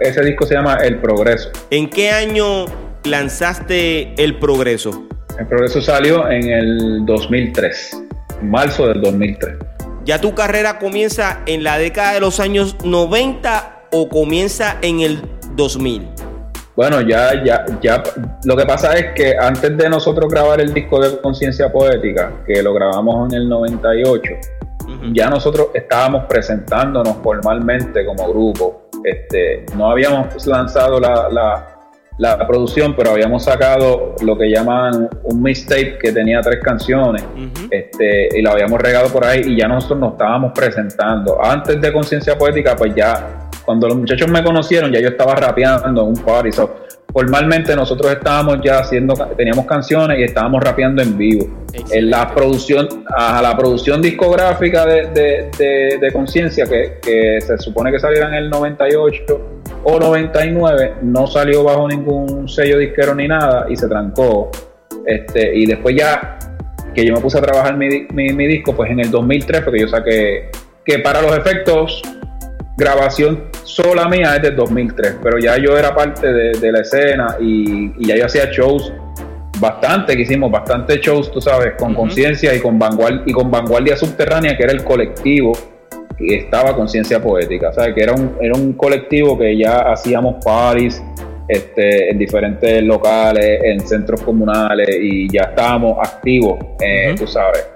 [0.00, 1.50] ese disco se llama El Progreso.
[1.70, 2.66] ¿En qué año
[3.04, 5.08] lanzaste El Progreso?
[5.38, 8.04] El Progreso salió en el 2003,
[8.42, 9.73] marzo del 2003.
[10.04, 15.22] ¿Ya tu carrera comienza en la década de los años 90 o comienza en el
[15.56, 16.06] 2000?
[16.76, 18.02] Bueno, ya, ya, ya,
[18.44, 22.62] lo que pasa es que antes de nosotros grabar el disco de Conciencia Poética, que
[22.62, 24.32] lo grabamos en el 98,
[25.12, 28.88] ya nosotros estábamos presentándonos formalmente como grupo.
[29.04, 31.73] Este, no habíamos lanzado la, la
[32.46, 37.24] producción, pero habíamos sacado lo que llaman un mixtape que tenía tres canciones
[37.70, 41.44] este, y lo habíamos regado por ahí y ya nosotros nos estábamos presentando.
[41.44, 46.02] Antes de Conciencia Poética, pues ya, cuando los muchachos me conocieron, ya yo estaba rapeando
[46.02, 46.50] en un party.
[47.12, 51.46] Formalmente nosotros estábamos ya haciendo, teníamos canciones y estábamos rapeando en vivo.
[51.90, 55.50] En la producción, a la producción discográfica de,
[56.00, 59.40] de, Conciencia, que, que se supone que saliera en el 98
[59.84, 64.50] o 99 no salió bajo ningún sello disquero ni nada y se trancó.
[65.06, 66.38] Este, y después ya
[66.94, 69.88] que yo me puse a trabajar mi, mi, disco, pues en el 2003 porque yo
[69.88, 70.50] saqué
[70.84, 72.02] que para los efectos
[72.76, 78.06] grabación sola mía es del 2003, pero ya yo era parte de, la escena y,
[78.06, 78.92] ya yo hacía shows
[79.58, 83.96] bastante, que hicimos bastante shows, tú sabes, con conciencia y con vanguardia y con vanguardia
[83.96, 85.52] subterránea, que era el colectivo
[86.18, 87.94] y estaba Conciencia Poética, ¿sabes?
[87.94, 91.02] Que era un, era un colectivo que ya hacíamos parties
[91.48, 97.66] este, en diferentes locales, en centros comunales y ya estábamos activos, eh, tú sabes,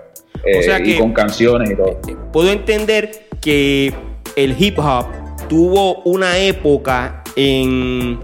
[0.45, 2.01] eh, y con canciones y todo.
[2.09, 3.11] Eh, puedo entender
[3.41, 3.93] que
[4.37, 5.07] el hip hop
[5.49, 8.21] tuvo una época en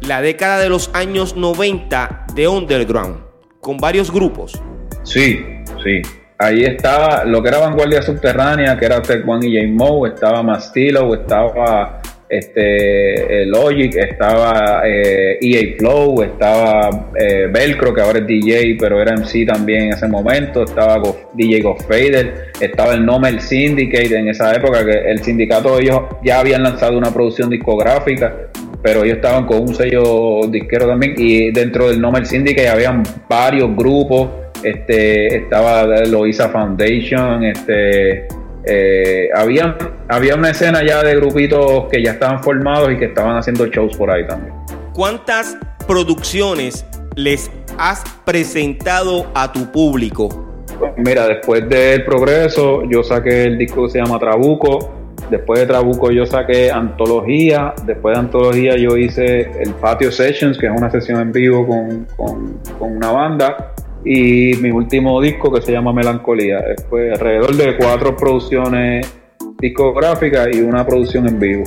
[0.00, 3.16] la década de los años 90 de underground,
[3.60, 4.60] con varios grupos.
[5.02, 5.44] Sí,
[5.82, 6.02] sí
[6.38, 10.42] ahí estaba lo que era Vanguardia Subterránea, que era Tech One y J Mo, estaba
[10.42, 18.26] Mastilo, estaba este Logic, estaba EA eh, e Flow, estaba eh, Velcro, que ahora es
[18.26, 21.00] DJ, pero era MC también en ese momento, estaba
[21.34, 26.40] DJ Go Fader, estaba el Nomel Syndicate en esa época, que el sindicato ellos ya
[26.40, 28.34] habían lanzado una producción discográfica,
[28.82, 33.74] pero ellos estaban con un sello disquero también, y dentro del Nomel Syndicate habían varios
[33.76, 34.28] grupos
[34.62, 38.26] este, estaba Loisa Foundation, este,
[38.66, 39.76] eh, había,
[40.08, 43.96] había una escena ya de grupitos que ya estaban formados y que estaban haciendo shows
[43.96, 44.52] por ahí también.
[44.92, 45.56] ¿Cuántas
[45.86, 50.64] producciones les has presentado a tu público?
[50.96, 54.92] Mira, después del progreso, yo saqué el disco que se llama Trabuco.
[55.30, 57.72] Después de Trabuco yo saqué Antología.
[57.84, 62.06] Después de Antología yo hice el Patio Sessions, que es una sesión en vivo con,
[62.16, 63.74] con, con una banda
[64.06, 66.64] y mi último disco que se llama Melancolía.
[66.88, 69.12] Fue alrededor de cuatro producciones
[69.58, 71.64] discográficas y una producción en vivo.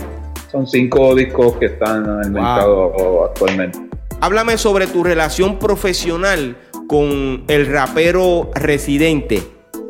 [0.49, 3.77] Son cinco discos que están en el mercado actualmente.
[4.21, 6.55] Háblame sobre tu relación profesional
[6.87, 9.41] con el rapero residente.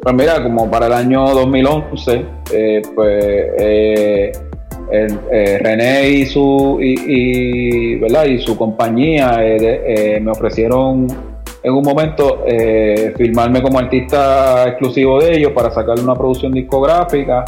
[0.02, 3.24] Pues mira, como para el año 2011, eh, pues
[3.60, 4.32] eh,
[4.92, 8.26] eh, René y su, y, ¿verdad?
[8.26, 9.38] y su compañía
[10.20, 11.29] me ofrecieron
[11.62, 17.44] en un momento eh, firmarme como artista exclusivo de ellos para sacarle una producción discográfica.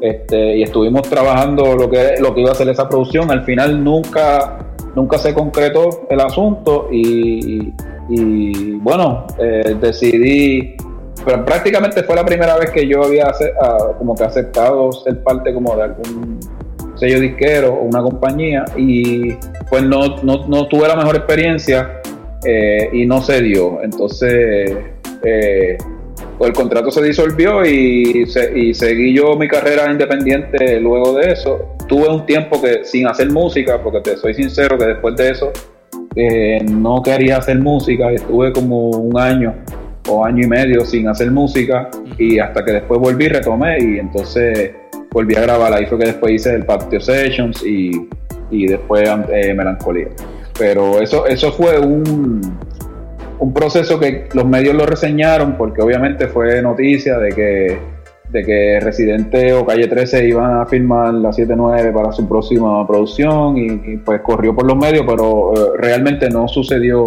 [0.00, 3.30] Este, y estuvimos trabajando lo que, lo que iba a ser esa producción.
[3.30, 4.58] Al final nunca,
[4.94, 7.72] nunca se concretó el asunto y,
[8.78, 10.76] bueno, eh, decidí,
[11.24, 15.52] pero prácticamente fue la primera vez que yo había ah, como que aceptado ser parte
[15.52, 16.38] como de algún
[16.94, 19.32] sello disquero o una compañía y
[19.68, 22.00] pues no, no, no tuve la mejor experiencia
[22.44, 23.82] eh, y no se dio.
[23.82, 24.74] Entonces,
[25.22, 25.78] eh,
[26.40, 31.76] el contrato se disolvió y, y, seguí yo mi carrera independiente luego de eso.
[31.88, 35.52] Tuve un tiempo que sin hacer música, porque te soy sincero que después de eso
[36.14, 39.54] eh, no quería hacer música, estuve como un año
[40.08, 44.72] o año y medio sin hacer música y hasta que después volví retomé y entonces
[45.10, 45.74] volví a grabar.
[45.74, 48.08] Ahí fue que después hice el Patio Sessions y,
[48.50, 49.08] y después
[49.54, 50.08] Melancolía.
[50.58, 52.40] Pero eso, eso fue un,
[53.38, 57.78] un proceso que los medios lo reseñaron porque obviamente fue noticia de que,
[58.30, 63.56] de que Residente o Calle 13 iban a firmar la 7-9 para su próxima producción
[63.58, 67.04] y, pues corrió por los medios, pero eh, realmente no sucedió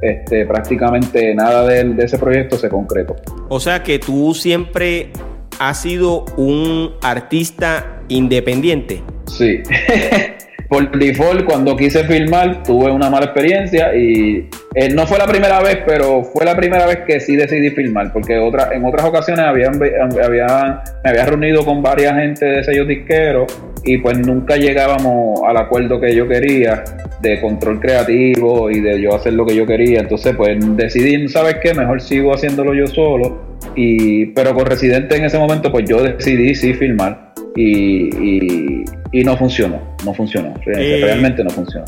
[0.00, 3.16] este, prácticamente nada de, de ese proyecto se concretó.
[3.48, 5.10] O sea que tú siempre
[5.58, 9.02] has sido un artista independiente.
[9.26, 9.62] Sí.
[10.72, 15.60] por default, cuando quise filmar, tuve una mala experiencia y eh, no fue la primera
[15.60, 19.44] vez, pero fue la primera vez que sí decidí filmar, porque otra, en otras ocasiones
[19.44, 23.54] habían, habían, me había reunido con varias gente de sellos disqueros
[23.84, 26.84] y pues nunca llegábamos al acuerdo que yo quería
[27.20, 30.00] de control creativo y de yo hacer lo que yo quería.
[30.00, 31.74] Entonces, pues decidí, ¿sabes qué?
[31.74, 33.51] Mejor sigo haciéndolo yo solo.
[33.76, 37.32] Y, pero con Residente en ese momento, pues yo decidí sí filmar.
[37.54, 41.84] y, y no funcionó, no funcionó, eh, realmente no funcionó.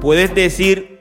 [0.00, 0.98] ¿Puedes decir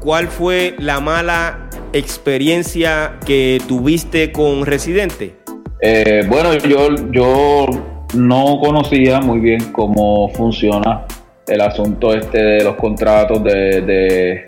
[0.00, 5.36] cuál fue la mala experiencia que tuviste con Residente?
[5.80, 7.66] Eh, bueno, yo, yo
[8.14, 11.06] no conocía muy bien cómo funciona
[11.46, 14.44] el asunto este de los contratos de,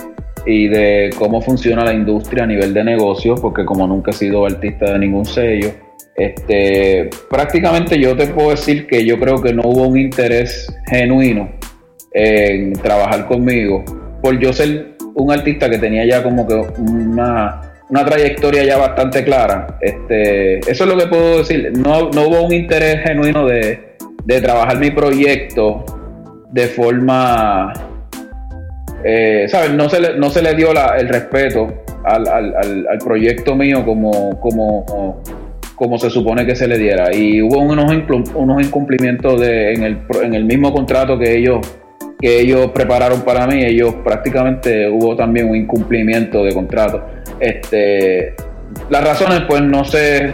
[0.47, 4.45] y de cómo funciona la industria a nivel de negocio, porque como nunca he sido
[4.47, 5.71] artista de ningún sello,
[6.17, 11.51] este, prácticamente yo te puedo decir que yo creo que no hubo un interés genuino
[12.13, 13.85] en trabajar conmigo,
[14.23, 17.61] por yo ser un artista que tenía ya como que una,
[18.07, 19.79] trayectoria ya bastante clara.
[19.81, 21.73] Este, eso es lo que puedo decir.
[21.77, 23.97] No, hubo un interés genuino de,
[24.43, 25.85] trabajar mi proyecto
[26.51, 27.73] de forma,
[29.05, 29.47] eh.
[29.75, 35.23] No se le, no se le dio el respeto al, al, proyecto mío como, como,
[35.75, 37.15] como se supone que se le diera.
[37.15, 37.93] Y hubo unos,
[38.35, 41.61] unos incumplimientos en, el, en el mismo contrato que ellos
[42.21, 47.05] que ellos prepararon para mí, ellos prácticamente hubo también un incumplimiento de contrato.
[47.39, 48.35] Este,
[48.89, 50.33] las razones, pues no sé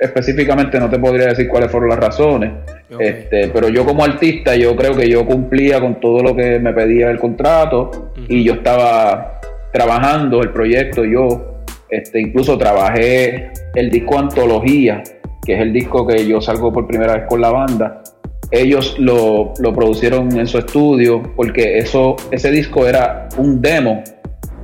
[0.00, 2.52] específicamente, no te podría decir cuáles fueron las razones,
[2.98, 6.72] este, pero yo como artista, yo creo que yo cumplía con todo lo que me
[6.72, 9.40] pedía el contrato y yo estaba
[9.72, 15.02] trabajando el proyecto, yo este, incluso trabajé el disco Antología,
[15.44, 18.02] que es el disco que yo salgo por primera vez con la banda.
[18.50, 24.02] Ellos lo, producieron en su estudio porque eso, ese disco era un demo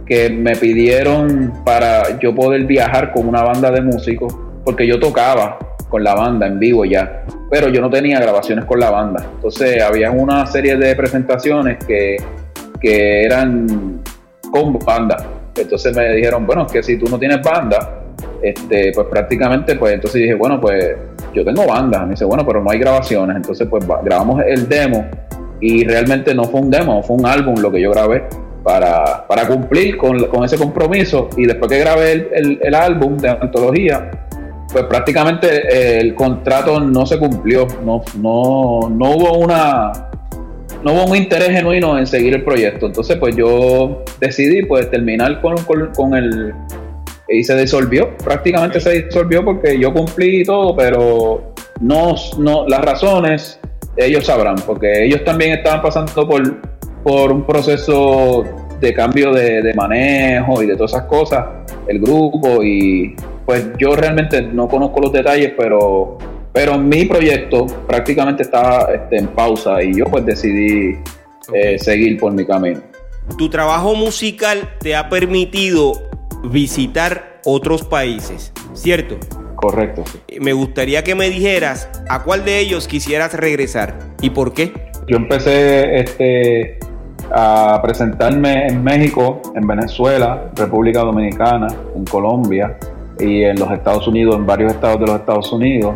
[0.06, 4.34] que me pidieron para yo poder viajar con una banda de músicos
[4.64, 5.58] porque yo tocaba
[5.88, 9.24] con la banda en vivo ya, pero yo no tenía grabaciones con la banda.
[9.36, 12.16] Entonces había una serie de presentaciones que,
[12.80, 14.02] que eran
[14.50, 15.24] con banda.
[15.56, 18.00] Entonces me dijeron, bueno, que si tú no tienes banda,
[18.42, 20.96] este, pues prácticamente, pues entonces dije, bueno, pues
[21.32, 22.04] yo tengo banda.
[22.04, 23.36] Me dice, bueno, pero no hay grabaciones.
[23.36, 25.06] Entonces, pues grabamos el demo
[25.60, 28.24] y realmente no fue un demo, fue un álbum lo que yo grabé
[28.62, 31.28] para, para cumplir con, ese compromiso.
[31.36, 34.10] Y después que grabé el, el, álbum de antología,
[34.74, 37.66] pues prácticamente eh, el contrato no se cumplió.
[37.84, 40.10] No, no, no hubo una
[40.82, 42.86] no hubo un interés genuino en seguir el proyecto.
[42.86, 46.52] Entonces, pues yo decidí pues terminar con, con, con el,
[47.28, 53.60] y se disolvió, prácticamente se disolvió porque yo cumplí todo, pero no, no, las razones
[53.96, 56.60] ellos sabrán, porque ellos también estaban pasando por,
[57.04, 58.44] por un proceso
[58.80, 61.46] de cambio de, manejo y de todas esas cosas,
[61.86, 63.14] el grupo, y
[63.46, 66.18] pues yo realmente no conozco los detalles, pero,
[66.52, 70.98] pero mi proyecto prácticamente estaba este, en pausa y yo pues decidí
[71.52, 72.80] eh, seguir por mi camino.
[73.38, 75.92] Tu trabajo musical te ha permitido
[76.44, 79.16] visitar otros países, ¿cierto?
[79.56, 80.04] Correcto.
[80.40, 84.72] Me gustaría que me dijeras a cuál de ellos quisieras regresar y por qué.
[85.06, 86.78] Yo empecé este,
[87.30, 92.76] a presentarme en México, en Venezuela, República Dominicana, en Colombia
[93.18, 95.94] y en los Estados Unidos, en varios estados de los Estados Unidos.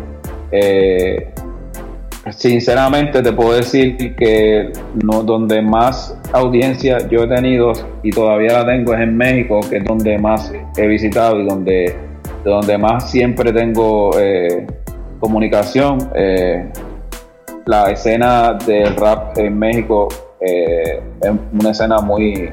[0.51, 1.31] Eh,
[2.31, 4.71] sinceramente te puedo decir que
[5.03, 7.71] no, donde más audiencia yo he tenido
[8.03, 11.95] y todavía la tengo es en México, que es donde más he visitado y donde,
[12.43, 14.65] donde más siempre tengo eh,
[15.19, 16.09] comunicación.
[16.15, 16.69] Eh,
[17.65, 20.07] la escena del rap en México
[20.41, 20.99] es
[21.59, 22.49] una escena muy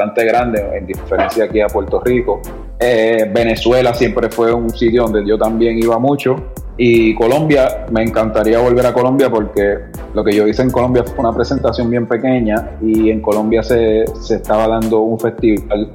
[0.00, 2.40] bastante grande en diferencia aquí a Puerto Rico.
[2.78, 6.36] Venezuela siempre fue un sitio donde yo también iba mucho
[6.78, 9.80] y Colombia, me encantaría volver a Colombia porque
[10.14, 14.04] lo que yo hice en Colombia fue una presentación bien pequeña y en Colombia se,
[14.30, 15.90] estaba dando un festival.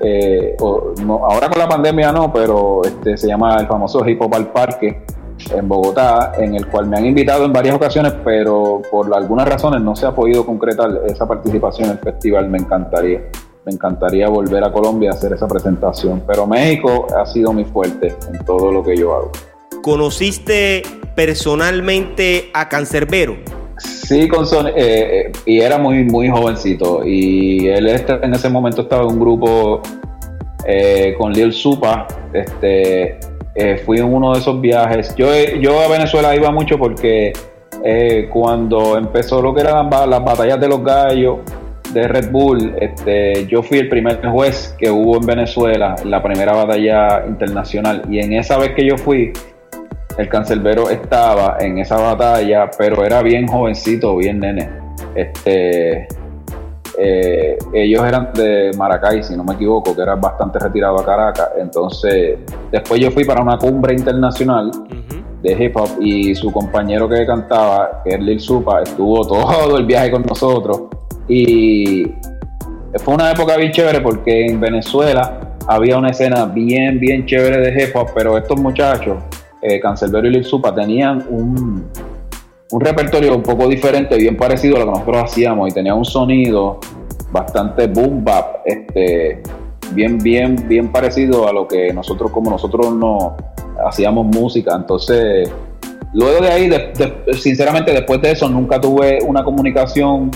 [0.00, 4.50] Eh, ahora con la pandemia no, pero este, se llama el famoso Hip Hop al
[4.50, 5.02] Parque
[5.50, 9.80] en Bogotá, en el cual me han invitado en varias ocasiones, pero por algunas razones
[9.80, 12.48] no se ha podido concretar esa participación en el festival.
[12.48, 13.22] Me encantaría,
[13.64, 18.14] me encantaría volver a Colombia a hacer esa presentación, pero México ha sido mi fuerte
[18.32, 19.32] en todo lo que yo hago.
[19.82, 20.82] ¿Conociste
[21.14, 23.36] personalmente a Cancerbero?
[23.78, 27.04] Sí, con eh, eh, y era muy, muy jovencito.
[27.04, 29.82] Y él este, en ese momento estaba en un grupo
[30.66, 32.06] eh, con Lil Supa.
[32.32, 33.18] Este,
[33.84, 35.14] fui en uno de esos viajes.
[35.16, 35.26] Yo,
[35.60, 37.32] yo a Venezuela iba mucho porque
[38.30, 41.38] cuando empezó lo que eran las, batallas de los gallos
[41.92, 46.22] de Red Bull, este, yo fui el primer juez que hubo en Venezuela, en la
[46.22, 48.02] primera batalla internacional.
[48.08, 49.32] Y en esa vez que yo fui,
[50.18, 54.68] el cancelbero estaba en esa batalla, pero era bien jovencito, bien nene.
[55.14, 56.08] Este,
[56.98, 61.50] eh, ellos eran de Maracay, si no me equivoco, que era bastante retirado a Caracas.
[61.58, 62.38] Entonces,
[62.70, 64.70] después yo fui para una cumbre internacional
[65.42, 69.86] de hip hop y su compañero que cantaba, que es Lil Supa, estuvo todo el
[69.86, 70.82] viaje con nosotros.
[71.28, 72.04] Y
[72.96, 77.84] fue una época bien chévere porque en Venezuela había una escena bien, bien chévere de
[77.84, 79.16] hip hop, pero estos muchachos
[79.62, 81.86] eh, Cancelbero y Lil Supa tenían un,
[82.70, 86.04] un repertorio un poco diferente, bien parecido a lo que nosotros hacíamos, y tenía un
[86.04, 86.78] sonido
[87.30, 89.42] bastante boom bap, este,
[89.92, 93.36] bien, bien, bien parecido a lo que nosotros, como nosotros no
[93.86, 94.74] hacíamos música.
[94.74, 95.50] Entonces,
[96.12, 96.70] luego de ahí,
[97.32, 100.30] sinceramente, después de eso, nunca tuve una comunicación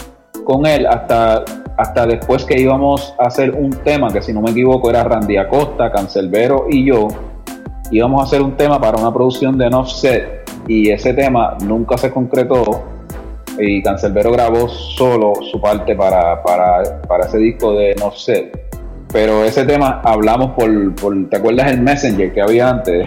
[0.45, 1.45] con él hasta,
[1.77, 5.37] hasta después que íbamos a hacer un tema, que si no me equivoco era Randy
[5.37, 7.09] Acosta, Cancelbero y yo,
[7.91, 10.36] íbamos a hacer un tema para una producción de Offset
[10.67, 12.85] y ese tema nunca se concretó
[13.59, 18.67] y Cancelbero grabó solo su parte para, para, para ese disco de Offset
[19.13, 23.07] pero ese tema hablamos por, ¿te acuerdas el Messenger que había antes?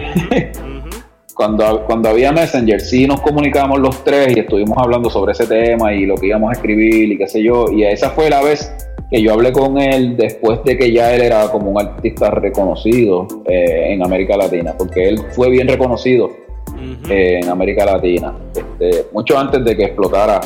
[1.34, 5.92] cuando, cuando había Messenger sí nos comunicábamos los tres y estuvimos hablando sobre ese tema
[5.92, 8.72] y lo que íbamos a escribir y qué sé yo, y esa fue la vez
[9.10, 13.26] que yo hablé con él después de que ya él era como un artista reconocido
[13.46, 16.30] eh, en América Latina, porque él fue bien reconocido
[17.08, 20.40] eh, en América Latina, este, mucho antes de que explotara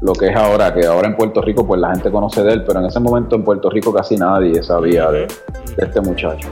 [0.00, 2.64] lo que es ahora, que ahora en Puerto Rico pues la gente conoce de él,
[2.64, 5.26] pero en ese momento en Puerto Rico casi nadie sabía de,
[5.76, 6.48] este muchacho.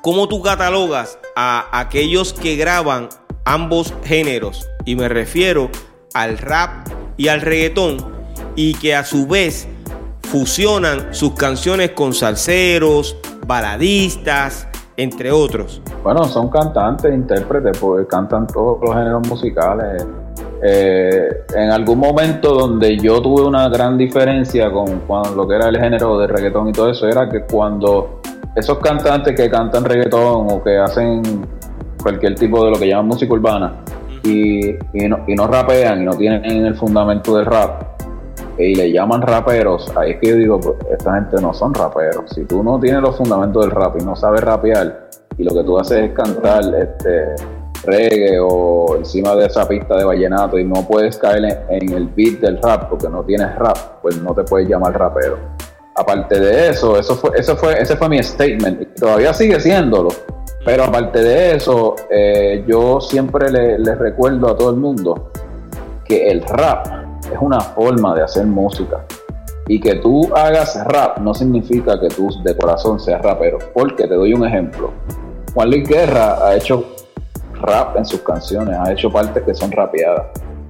[0.00, 3.08] ¿Cómo tú catalogas a aquellos que graban
[3.44, 4.68] ambos géneros?
[4.84, 5.70] Y me refiero
[6.12, 8.14] al rap y al reggaetón,
[8.56, 9.66] y que a su vez
[10.22, 13.16] fusionan sus canciones con salseros,
[13.46, 15.82] baladistas, entre otros.
[16.02, 20.06] Bueno, son cantantes, intérpretes, porque cantan todos los géneros musicales
[20.66, 25.02] eh, en algún momento donde yo tuve una gran diferencia con,
[25.36, 28.20] lo que era el género de reggaetón y todo eso, era que cuando
[28.56, 31.22] esos cantantes que cantan reggaetón o que hacen
[32.02, 33.74] cualquier tipo de lo que llaman música urbana
[34.22, 37.93] y, no, rapean y no tienen el fundamento del rap
[38.58, 42.30] y le llaman raperos, ahí es que yo digo, pues, esta gente no son raperos.
[42.30, 45.64] Si tú no tienes los fundamentos del rap y no sabes rapear y lo que
[45.64, 47.34] tú haces es cantar este
[47.84, 52.40] reggae o encima de esa pista de vallenato y no puedes caer en, el beat
[52.40, 55.36] del rap porque no tienes rap, pues no te puedes llamar rapero.
[55.96, 60.10] Aparte de eso, eso fue, eso fue, ese fue mi statement y todavía sigue siéndolo.
[60.64, 65.30] Pero aparte de eso, eh, yo siempre le, le recuerdo a todo el mundo
[66.04, 69.04] que el rap es una forma de hacer música.
[69.66, 73.58] Y que tú hagas rap no significa que tú de corazón seas rapero.
[73.72, 74.90] Porque te doy un ejemplo.
[75.54, 76.84] Juan Luis Guerra ha hecho
[77.60, 80.26] rap en sus canciones, ha hecho partes que son rapeadas.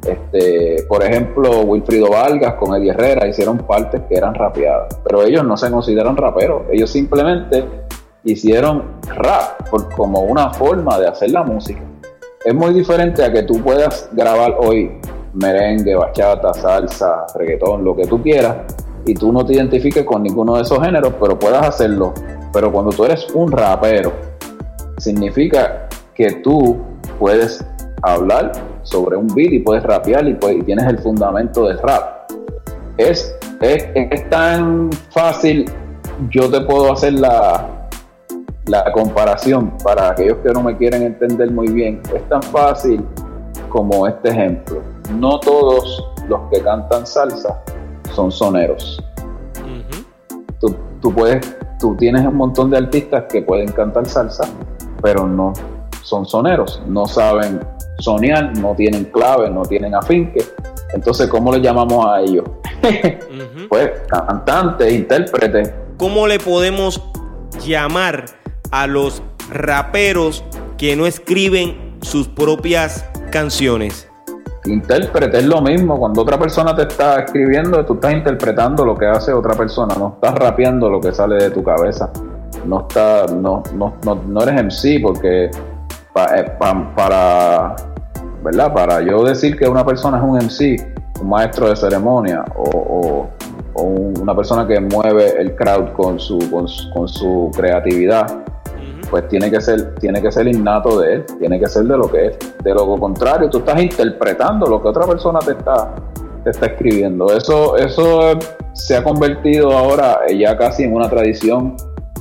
[0.07, 5.45] Este, por ejemplo, Wilfrido Vargas con Eddie Herrera hicieron partes que eran rapeadas, pero ellos
[5.45, 7.65] no se consideran raperos, ellos simplemente
[8.25, 11.81] hicieron rap como una forma de hacer la música.
[12.45, 15.01] Es muy diferente a que tú puedas grabar hoy
[15.35, 18.57] merengue, bachata, salsa, reggaetón, lo que tú quieras,
[19.05, 22.15] y tú no te identifiques con ninguno de esos géneros, pero puedas hacerlo.
[22.53, 24.13] Pero cuando tú eres un rapero,
[24.99, 26.79] significa que tú
[27.19, 27.65] puedes
[28.03, 32.31] hablar sobre un beat y puedes rapear y, pues, tienes el fundamento del rap.
[32.97, 35.65] Es, es, tan fácil,
[36.31, 37.89] yo te puedo hacer la,
[38.67, 42.01] la comparación para aquellos que no me quieren entender muy bien.
[42.15, 43.05] Es tan fácil
[43.75, 44.81] como este ejemplo.
[45.19, 47.61] No todos los que cantan salsa
[48.15, 49.03] son soneros.
[50.61, 54.49] tú, tú, puedes, tú tienes un montón de artistas que pueden cantar salsa,
[55.03, 55.53] pero no
[56.03, 57.61] son soneros, no saben
[57.99, 60.45] sonear, no tienen clave, no tienen afinque.
[60.93, 62.45] Entonces, ¿cómo le llamamos a ellos?
[63.69, 65.75] Pues cantante, intérprete.
[65.97, 67.03] ¿Cómo le podemos
[67.67, 68.27] llamar
[68.71, 69.21] a los
[69.51, 70.45] raperos
[70.77, 73.05] que no escriben sus propias
[73.35, 74.09] canciones?
[74.67, 75.99] Intérprete es lo mismo.
[75.99, 80.15] Cuando otra persona te está escribiendo, tú estás interpretando lo que hace otra persona, no
[80.15, 82.13] estás rapeando lo que sale de tu cabeza.
[82.65, 86.53] No, está, no, no, no, no eres MC porque eh,
[86.95, 87.75] para,
[88.45, 88.73] ¿verdad?
[88.73, 93.29] Para yo decir que una persona es un MC, un maestro de ceremonia o,
[93.75, 98.45] una persona que mueve el crowd con su, con, su creatividad,
[99.15, 102.11] pues tiene que ser tiene que ser innato de él, tiene que ser de lo
[102.11, 102.39] que es.
[102.65, 105.95] De lo contrario, tú estás interpretando lo que otra persona te está
[106.43, 107.33] te está escribiendo.
[107.33, 108.37] Eso eso
[108.73, 111.77] se ha convertido ahora ya casi en una tradición,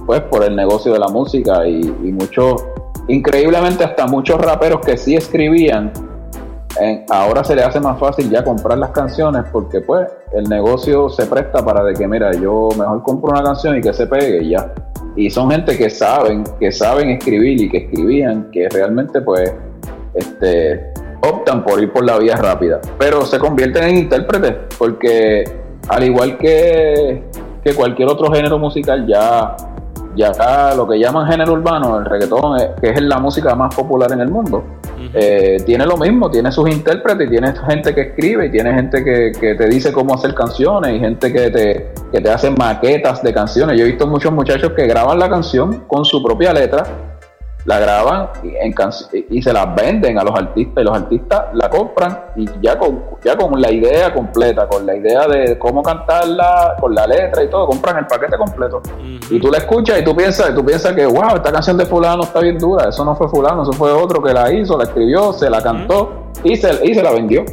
[0.05, 2.63] pues por el negocio de la música y, y muchos
[3.07, 5.91] Increíblemente hasta muchos raperos que sí escribían,
[7.09, 11.25] ahora se le hace más fácil ya comprar las canciones porque pues el negocio se
[11.25, 14.49] presta para de que mira, yo mejor compro una canción y que se pegue y
[14.49, 14.73] ya.
[15.15, 19.53] Y son gente que saben, que saben escribir y que escribían, que realmente pues
[20.15, 22.81] este, optan por ir por la vía rápida.
[22.97, 25.43] Pero se convierten en intérpretes porque
[25.87, 27.23] al igual que,
[27.63, 29.55] que cualquier otro género musical ya
[30.15, 34.11] ya acá lo que llaman género urbano, el reggaetón, que es la música más popular
[34.11, 34.63] en el mundo,
[35.13, 39.03] eh, tiene lo mismo, tiene sus intérpretes, y tiene gente que escribe, y tiene gente
[39.03, 43.21] que, que te dice cómo hacer canciones, y gente que te, que te hace maquetas
[43.23, 43.77] de canciones.
[43.77, 47.12] Yo he visto muchos muchachos que graban la canción con su propia letra
[47.65, 52.19] la graban y, y, se las venden a los artistas y los artistas la compran
[52.35, 56.93] y ya con, ya con la idea completa, con la idea de cómo cantarla, con
[56.93, 58.81] la letra y todo, compran el paquete completo.
[59.29, 62.23] Y tú la escuchas y tú piensas, tú piensas que wow, esta canción de fulano
[62.23, 65.31] está bien dura, eso no fue fulano, eso fue otro que la hizo, la escribió,
[65.31, 67.45] se la cantó y, se, y se la vendió.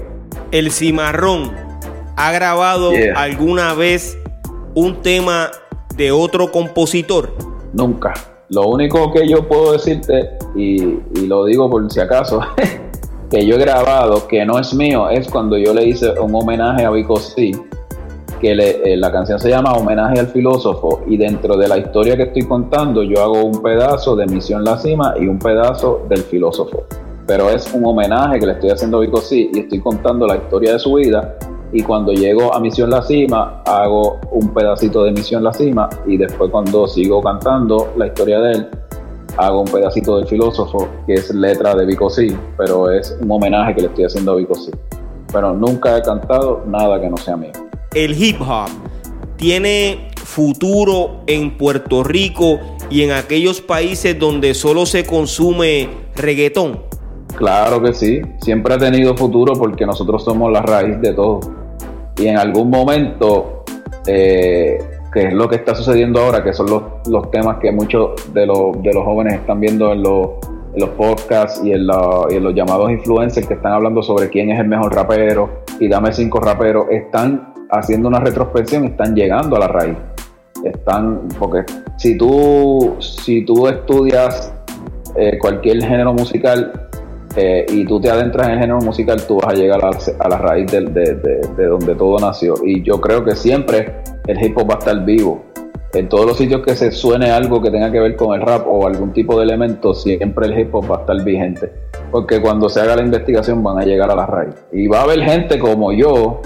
[0.50, 1.52] El Cimarrón
[2.16, 4.18] ha grabado alguna vez
[4.74, 5.50] un tema
[5.94, 7.32] de otro compositor.
[7.72, 8.14] Nunca.
[8.50, 12.40] Lo único que yo puedo decirte, y, lo digo por si acaso,
[13.30, 16.84] que yo he grabado, que no es mío, es cuando yo le hice un homenaje
[16.84, 17.52] a Vico C,
[18.40, 22.24] que eh, la canción se llama Homenaje al filósofo, y dentro de la historia que
[22.24, 26.86] estoy contando, yo hago un pedazo de Misión La Cima y un pedazo del filósofo.
[27.28, 30.34] Pero es un homenaje que le estoy haciendo a Vico C y estoy contando la
[30.34, 31.36] historia de su vida
[31.72, 36.16] y cuando llego a Misión La Cima hago un pedacito de Misión La Cima y
[36.16, 38.68] después cuando sigo cantando la historia de él
[39.36, 43.74] hago un pedacito del filósofo que es letra de Vico C, pero es un homenaje
[43.74, 44.70] que le estoy haciendo a Vico C.
[45.32, 47.52] Pero nunca he cantado nada que no sea mío.
[47.94, 48.68] El hip hop
[49.36, 52.58] tiene futuro en Puerto Rico
[52.90, 56.82] y en aquellos países donde solo se consume reggaetón.
[57.36, 61.59] Claro que sí, siempre ha tenido futuro porque nosotros somos la raíz de todo
[62.20, 63.64] y en algún momento,
[64.06, 64.78] eh,
[65.12, 68.46] que es lo que está sucediendo ahora, que son los, los temas que muchos de
[68.46, 70.28] los, de los jóvenes están viendo en los,
[70.74, 74.68] en los podcasts y en, los llamados influencers que están hablando sobre quién es el
[74.68, 79.96] mejor rapero y dame cinco raperos, están haciendo una retrospección, están llegando a la raíz.
[80.62, 81.64] Están, porque
[81.96, 84.52] si tú, si tú estudias
[85.16, 86.89] eh, cualquier género musical,
[87.36, 90.38] eh, y tú te adentras en el género musical, tú vas a llegar a, la
[90.38, 92.54] raíz de, de, donde todo nació.
[92.64, 95.42] Y yo creo que siempre el hip hop va a estar vivo.
[95.92, 98.64] En todos los sitios que se suene algo que tenga que ver con el rap
[98.66, 101.72] o algún tipo de elemento, siempre el hip hop va a estar vigente.
[102.10, 104.54] Porque cuando se haga la investigación van a llegar a la raíz.
[104.72, 106.40] Y va a haber gente como yo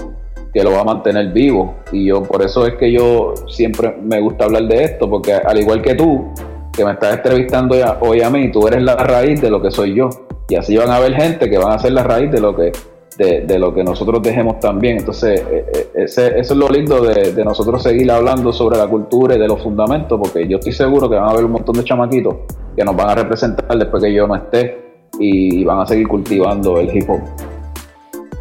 [0.53, 1.75] que lo va a mantener vivo.
[1.91, 5.59] Y yo, por eso es que yo siempre me gusta hablar de esto, porque al
[5.59, 6.31] igual que tú,
[6.71, 9.95] que me estás entrevistando hoy a mí, tú eres la raíz de lo que soy
[9.95, 10.09] yo.
[10.47, 12.71] Y así van a haber gente que van a ser la raíz de lo que,
[13.17, 14.97] de, lo que nosotros dejemos también.
[14.97, 19.35] Entonces, eh, eh, ese, eso es lo lindo de, nosotros seguir hablando sobre la cultura
[19.35, 21.83] y de los fundamentos, porque yo estoy seguro que van a haber un montón de
[21.83, 22.35] chamaquitos
[22.75, 24.83] que nos van a representar después que yo no esté
[25.19, 27.21] y van a seguir cultivando el hip hop.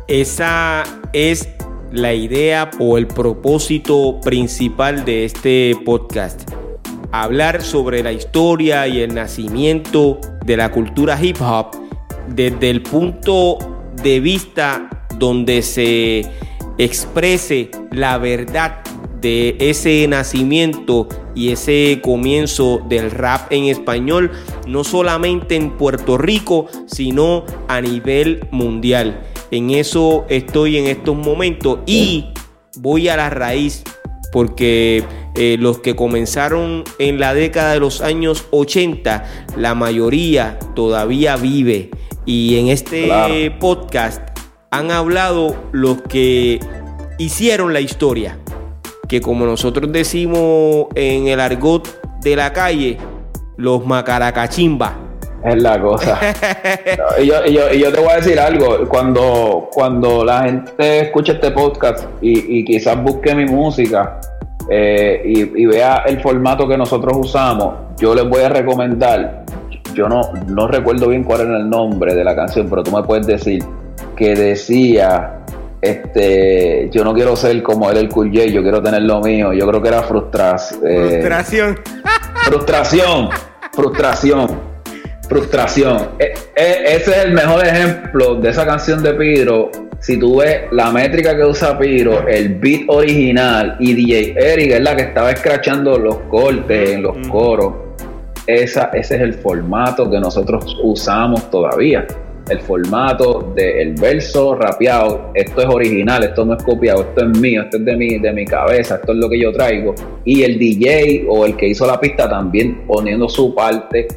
[0.09, 0.83] Esa
[1.13, 1.49] es
[1.93, 6.51] la idea o el propósito principal de este podcast.
[7.13, 11.84] Hablar sobre la historia y el nacimiento de la cultura hip hop
[12.29, 13.59] desde el punto
[14.03, 16.23] de vista donde se
[16.79, 18.83] exprese la verdad
[19.21, 24.31] de ese nacimiento y ese comienzo del rap en español,
[24.67, 29.23] no solamente en Puerto Rico, sino a nivel mundial.
[29.51, 32.27] En eso estoy en estos momentos y
[32.77, 33.83] voy a la raíz
[34.31, 35.05] porque
[35.37, 39.25] eh, los que comenzaron en la década de los años 80,
[39.57, 41.91] la mayoría todavía vive
[42.27, 44.23] y en este podcast
[44.71, 46.59] han hablado los que
[47.19, 48.39] hicieron la historia.
[49.09, 52.97] Que como nosotros decimos en el argot de la calle,
[53.57, 54.97] los macaracachimba.
[55.45, 56.19] Es la cosa.
[57.23, 58.89] y, yo, te voy a decir algo.
[58.89, 64.21] Cuando, cuando la gente escucha este podcast y, quizás busque mi música
[64.71, 69.45] eh, y, y, vea el formato que nosotros usamos, yo les voy a recomendar
[69.95, 73.03] yo no, no recuerdo bien cuál era el nombre de la canción, pero tú me
[73.03, 73.65] puedes decir
[74.17, 75.41] que decía,
[75.81, 79.53] este, yo no quiero ser como él el Cool J, yo quiero tener lo mío.
[79.53, 80.81] Yo creo que era frustración.
[80.87, 81.81] Eh, frustración.
[82.45, 83.29] frustración.
[83.73, 84.75] Frustración.
[85.29, 86.09] Frustración.
[86.19, 89.71] E, e, ese es el mejor ejemplo de esa canción de Piro.
[90.01, 94.81] Si tú ves la métrica que usa Piro, el beat original y DJ Eric es
[94.81, 97.84] la que estaba escrachando los cortes en los coros
[98.47, 102.07] esa, ese es el formato que nosotros usamos todavía.
[102.49, 107.63] El formato del verso rapeado, esto es original, esto no es copiado, esto es mío,
[107.63, 109.95] esto es de mi, de mi cabeza, esto es lo que yo traigo.
[110.27, 114.09] Y el DJ o el que hizo la pista también poniendo su parte,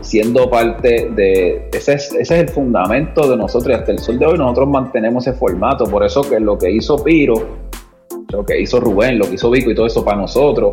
[0.00, 1.68] siendo parte de...
[1.72, 4.68] Ese es, ese es el fundamento de nosotros y hasta el sol de hoy nosotros
[4.68, 5.84] mantenemos ese formato.
[5.84, 7.34] Por eso que lo que hizo Piro,
[8.30, 10.70] lo que hizo Rubén, lo que hizo Vico y todo eso para nosotros,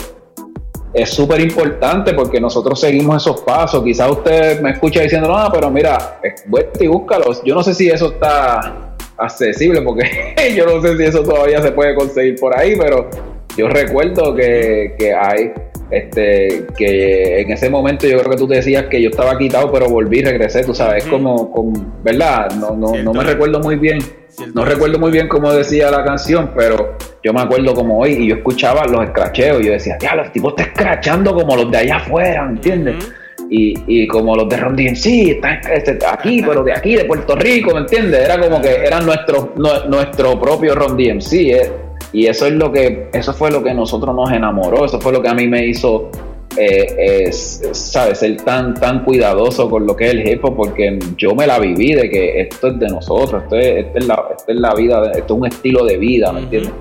[0.93, 3.83] es súper importante porque nosotros seguimos esos pasos.
[3.83, 7.41] Quizás usted me escucha diciendo, no, pero mira, vuelta y búscalos.
[7.43, 11.71] Yo no sé si eso está accesible porque yo no sé si eso todavía se
[11.71, 13.09] puede conseguir por ahí, pero
[13.55, 15.51] yo recuerdo que, que hay
[15.91, 19.89] este que en ese momento yo creo que tú decías que yo estaba quitado pero
[19.89, 21.51] volví regresé tú sabes es como,
[22.03, 23.97] verdad no no, no me recuerdo muy bien
[24.53, 28.27] no recuerdo muy bien cómo decía la canción pero yo me acuerdo como hoy y
[28.27, 31.77] yo escuchaba los escracheos y yo decía ya los tipos están escrachando como los de
[31.77, 32.95] allá afuera ¿entiendes?
[33.49, 37.35] y, y, como los de Ron sí están este, aquí pero de aquí de Puerto
[37.35, 38.21] Rico ¿me entiendes?
[38.21, 41.71] era como que eran nuestro nuestro propio Ron DMC eh
[42.11, 45.21] y eso es lo que, eso fue lo que nosotros nos enamoró, eso fue lo
[45.21, 46.09] que a mí me hizo,
[46.57, 51.45] eh, sabes, ser tan, tan cuidadoso con lo que es el hip porque yo me
[51.47, 55.11] la viví de que esto es de nosotros, esto es, es, la, es la, vida,
[55.11, 56.73] esto es un estilo de vida, ¿me entiendes?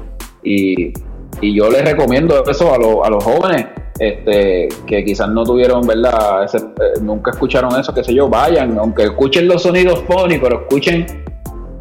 [0.43, 0.93] Y,
[1.41, 3.67] y, yo les recomiendo eso a, a los jóvenes.
[3.99, 6.45] Este, que quizás no tuvieron, ¿verdad?
[6.55, 11.05] Eh, nunca escucharon eso, qué sé yo, vayan, aunque escuchen los sonidos funny, pero escuchen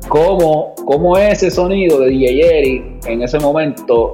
[0.07, 4.13] cómo, cómo ese sonido de DJ Jerry en ese momento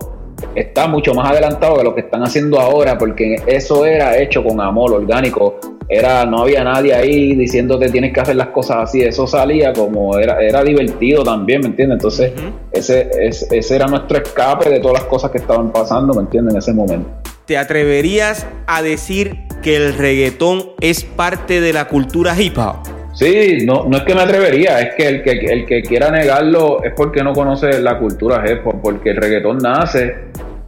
[0.56, 4.60] está mucho más adelantado que lo que están haciendo ahora, porque eso era hecho con
[4.62, 5.60] amor orgánico.
[5.90, 10.18] Era, no había nadie ahí diciéndote tienes que hacer las cosas así, eso salía como
[10.18, 11.98] era, era divertido también, ¿me entiendes?
[11.98, 12.32] Entonces,
[12.72, 16.54] ese, ese, ese, era nuestro escape de todas las cosas que estaban pasando, ¿me entiendes?
[16.54, 17.10] En ese momento.
[17.46, 22.93] ¿Te atreverías a decir que el reggaetón es parte de la cultura hip hop?
[23.14, 26.84] Sí, no, no es que me atrevería, es que el que, el que quiera negarlo
[26.84, 30.16] es porque no conoce la cultura hip porque el reggaetón nace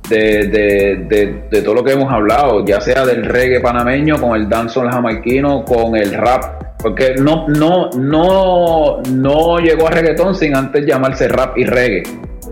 [0.09, 5.65] de, todo lo que hemos hablado, ya sea del reggae panameño, con el dancehall jamaiquino,
[5.65, 11.57] con el rap, porque no, no, no, no llegó a reggaetón sin antes llamarse rap
[11.57, 12.03] y reggae,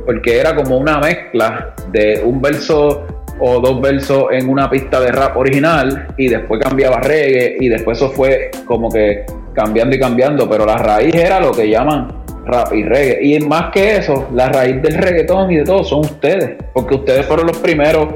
[0.05, 3.05] porque era como una mezcla de un verso
[3.39, 7.97] o dos versos en una pista de rap original y después cambiaba reggae y después
[7.97, 12.73] eso fue como que cambiando y cambiando, pero la raíz era lo que llaman rap
[12.73, 13.19] y reggae.
[13.21, 17.25] Y más que eso, la raíz del reggaetón y de todo son ustedes, porque ustedes
[17.25, 18.07] fueron los primeros,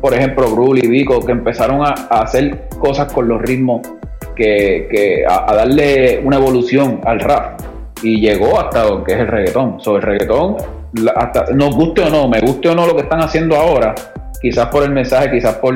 [0.00, 3.82] por ejemplo, Grul y Vico, que empezaron a, hacer cosas con los ritmos,
[4.34, 7.60] que, a, darle una evolución al rap.
[8.02, 9.80] Y llegó hasta lo que es el reggaetón.
[9.80, 10.56] Sobre el reggaetón,
[11.14, 13.94] hasta, nos guste o no, me guste o no lo que están haciendo ahora,
[14.40, 15.74] quizás por el mensaje, quizás por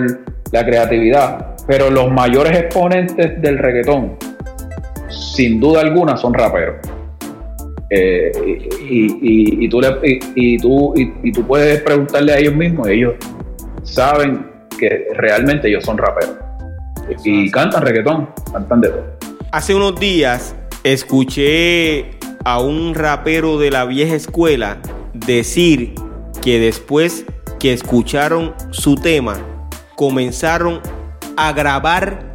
[0.53, 4.17] la creatividad, pero los mayores exponentes del reggaetón
[5.35, 6.77] sin duda alguna son raperos.
[7.91, 8.31] Eh,
[8.89, 9.81] y, tú
[10.35, 13.15] y, tú, y, tú puedes preguntarle a ellos mismos, ellos
[13.83, 14.47] saben
[14.79, 16.37] que realmente ellos son raperos.
[17.25, 19.05] Y cantan reggaetón, cantan de todo.
[19.51, 20.55] Hace unos días
[20.85, 22.11] escuché
[22.45, 24.79] a un rapero de la vieja escuela
[25.13, 25.95] decir
[26.43, 27.27] que después
[27.59, 29.39] que escucharon su tema,
[29.97, 30.81] comenzaron
[31.37, 32.33] a grabar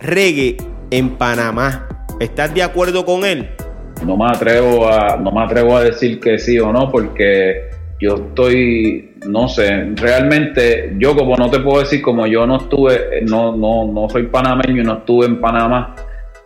[0.00, 0.56] reggae
[0.90, 1.88] en Panamá.
[2.22, 3.48] ¿Estás de acuerdo con él?
[4.06, 7.68] No me atrevo a, no me atrevo a decir que sí o no, porque
[8.00, 13.22] yo estoy, no sé, realmente yo como no te puedo decir, como yo no estuve,
[13.28, 15.96] no, no, no soy panameño y no estuve en Panamá,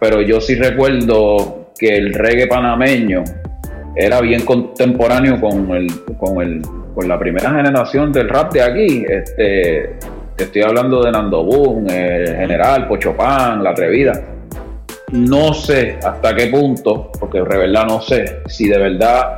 [0.01, 3.23] pero yo sí recuerdo que el reggae panameño
[3.95, 6.63] era bien contemporáneo con el, con el,
[6.95, 9.05] con la primera generación del rap de aquí.
[9.07, 9.97] Este,
[10.39, 14.36] estoy hablando de Nando Boom, el General, Pocho Pan, La Atrevida
[15.13, 19.37] no sé hasta qué punto, porque de verdad no sé si de verdad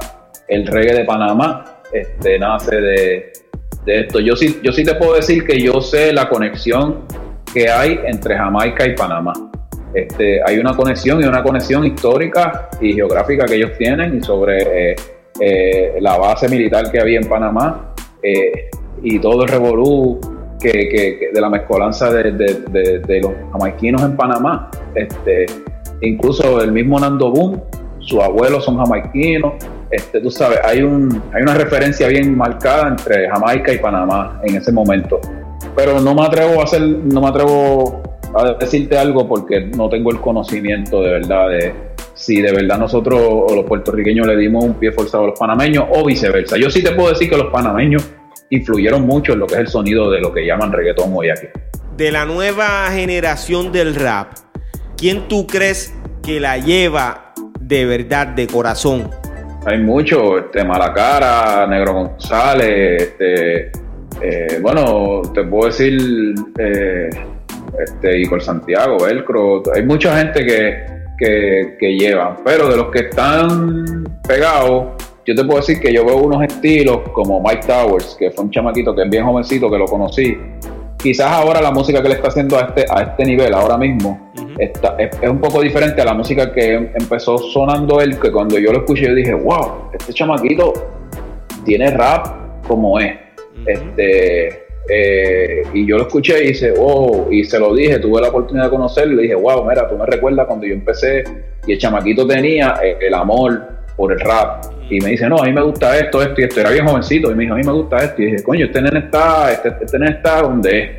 [0.48, 3.32] el reggae de Panamá este, nace de,
[3.86, 4.20] esto.
[4.20, 7.04] Yo sí, yo sí te puedo decir que yo sé la conexión
[7.52, 9.32] que hay entre Jamaica y Panamá.
[9.94, 14.90] Este, hay una conexión y una conexión histórica y geográfica que ellos tienen y sobre
[14.90, 14.96] eh,
[15.40, 18.68] eh, la base militar que había en Panamá eh,
[19.02, 20.20] y todo el revolú
[20.58, 24.70] que, de la mezcolanza de, los jamaiquinos en Panamá.
[24.94, 25.46] Este,
[26.02, 27.62] incluso el mismo Nando Boom,
[28.00, 29.54] sus abuelos son jamaiquinos.
[29.90, 34.56] Este, tú sabes, hay, un, hay una referencia bien marcada entre Jamaica y Panamá en
[34.56, 35.20] ese momento.
[35.74, 38.02] Pero no me atrevo a hacer, no me atrevo
[38.34, 41.74] a decirte algo porque no tengo el conocimiento de verdad de
[42.14, 45.84] si de verdad nosotros o los puertorriqueños le dimos un pie forzado a los panameños
[45.90, 46.56] o viceversa.
[46.58, 48.04] Yo sí te puedo decir que los panameños
[48.50, 51.46] influyeron mucho en lo que es el sonido de lo que llaman reggaetón hoy aquí.
[51.96, 54.32] De la nueva generación del rap,
[54.96, 59.10] ¿quién tú crees que la lleva de verdad, de corazón?
[59.66, 63.72] Hay mucho, este, Malacara, Negro González, este,
[64.22, 67.10] eh, bueno, te puedo decir, eh,
[67.78, 70.86] este, Igor Santiago, Velcro, hay mucha gente que,
[71.18, 74.94] que, que lleva, pero de los que están pegados,
[75.28, 78.50] yo te puedo decir que yo veo unos estilos como Mike Towers, que fue un
[78.50, 80.38] chamaquito que es bien jovencito, que lo conocí,
[80.96, 84.32] quizás ahora la música que le está haciendo a este, a este nivel, ahora mismo,
[84.56, 88.72] está, es, un poco diferente a la música que empezó sonando él, que cuando yo
[88.72, 90.72] lo escuché yo dije, wow, este chamaquito
[91.62, 93.14] tiene rap como es.
[93.66, 98.30] Este eh, y yo lo escuché y dice, oh, y se lo dije, tuve la
[98.30, 101.22] oportunidad de conocerlo y le dije, wow, mira, tú me recuerdas cuando yo empecé
[101.66, 104.64] y el chamaquito tenía eh, el amor por el rap.
[104.88, 106.60] Y me dice, no, a mí me gusta esto, esto y esto.
[106.60, 108.22] Era bien jovencito y me dijo, a mí me gusta esto.
[108.22, 110.90] Y dije, coño, este nene está, este, este nene está donde es.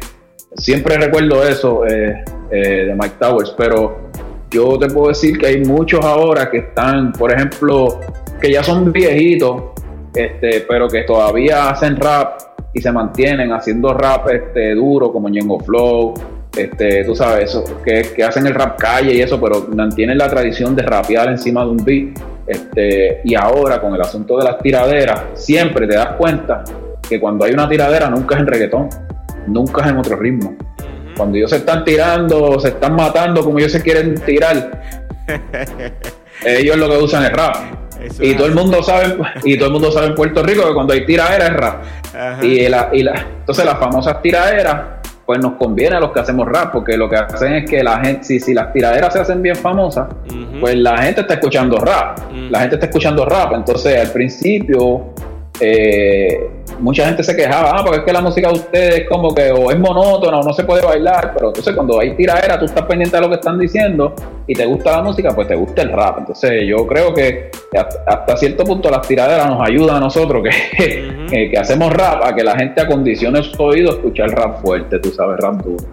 [0.56, 4.10] Siempre recuerdo eso eh, de Mike Towers, pero
[4.52, 8.00] yo te puedo decir que hay muchos ahora que están, por ejemplo,
[8.42, 9.64] que ya son viejitos,
[10.14, 12.40] este, pero que todavía hacen rap
[12.74, 16.16] y se mantienen haciendo rap este, duro como Ñengo Flow,
[16.56, 20.28] este, tú sabes, eso, que, que, hacen el rap calle y eso, pero mantienen la
[20.28, 22.20] tradición de rapear encima de un beat.
[22.50, 26.64] Este, y ahora con el asunto de las tiraderas, siempre te das cuenta
[27.08, 28.90] que cuando hay una tiradera nunca es en reggaetón,
[29.46, 30.56] nunca es en otro ritmo.
[31.16, 34.82] Cuando ellos se están tirando, se están matando como ellos se quieren tirar,
[36.44, 37.56] ellos lo que usan es rap.
[38.22, 40.94] Y todo el mundo sabe y todo el mundo sabe en Puerto Rico que cuando
[40.94, 41.84] hay tiraderas es rap.
[42.42, 44.82] Y, la, y la, entonces las famosas tiraderas
[45.26, 48.00] pues nos conviene a los que hacemos rap porque lo que hacen es que la
[48.00, 50.08] gente si, si las tiraderas se hacen bien famosas
[50.60, 52.20] pues la gente está escuchando rap.
[52.50, 53.54] La gente está escuchando rap.
[53.54, 55.14] Entonces al principio
[55.60, 56.50] eh,
[56.80, 59.70] mucha gente se quejaba, ah, porque es que la música de ustedes como que o
[59.70, 63.18] es monótona o no se puede bailar, pero entonces cuando hay tiradera tú estás pendiente
[63.18, 64.14] de lo que están diciendo
[64.48, 66.20] y te gusta la música, pues te gusta el rap.
[66.20, 67.52] Entonces yo creo que
[68.08, 70.44] hasta, cierto punto las tiraderas nos ayudan a nosotros
[70.78, 75.00] que, que, hacemos rap a que la gente acondicione su oído a escuchar rap fuerte,
[75.00, 75.84] tú sabes, rap duro.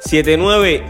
[0.00, 0.82] 79,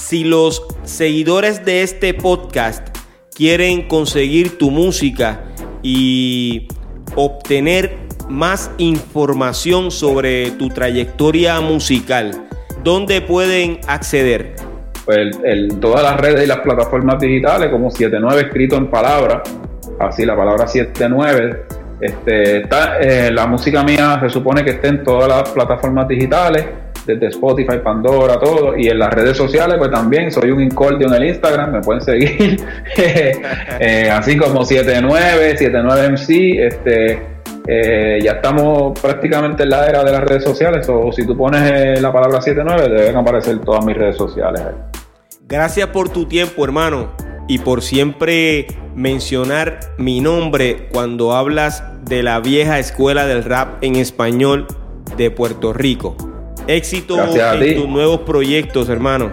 [0.00, 2.88] si los seguidores de este podcast
[3.34, 5.44] quieren conseguir tu música
[5.82, 6.68] y
[7.14, 7.96] obtener
[8.28, 12.46] más información sobre tu trayectoria musical,
[12.82, 14.56] ¿dónde pueden acceder?
[15.04, 19.42] Pues el, todas las redes y las plataformas digitales, como 79 escrito en palabras,
[19.98, 21.62] así la palabra 79.
[22.00, 26.64] Este, está, eh, la música mía se supone que está en todas las plataformas digitales,
[27.14, 31.14] desde Spotify, Pandora, todo, y en las redes sociales, pues también soy un incordio en
[31.14, 32.60] el Instagram, me pueden seguir,
[33.80, 37.22] eh, así como 79, 79 MC, este,
[37.66, 41.70] eh, ya estamos prácticamente en la era de las redes sociales, o si tú pones
[41.70, 44.62] eh, la palabra 79, deben aparecer todas mis redes sociales.
[45.46, 47.10] Gracias por tu tiempo, hermano,
[47.48, 53.96] y por siempre mencionar mi nombre cuando hablas de la vieja escuela del rap en
[53.96, 54.66] español
[55.16, 56.16] de Puerto Rico.
[56.70, 59.28] Éxito en tus nuevos proyectos, hermano.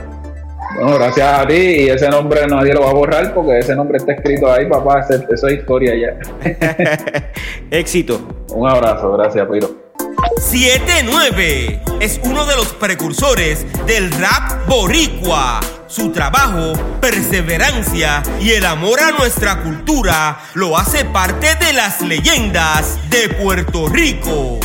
[0.74, 3.98] Bueno, gracias a ti y ese nombre nadie lo va a borrar porque ese nombre
[3.98, 7.32] está escrito ahí, papá, eso es historia ya.
[7.72, 8.20] Éxito.
[8.50, 9.70] Un abrazo, gracias, Piro.
[10.40, 15.60] 79 es uno de los precursores del rap boricua.
[15.86, 23.00] Su trabajo, perseverancia y el amor a nuestra cultura lo hace parte de las leyendas
[23.12, 24.60] de Puerto Rico.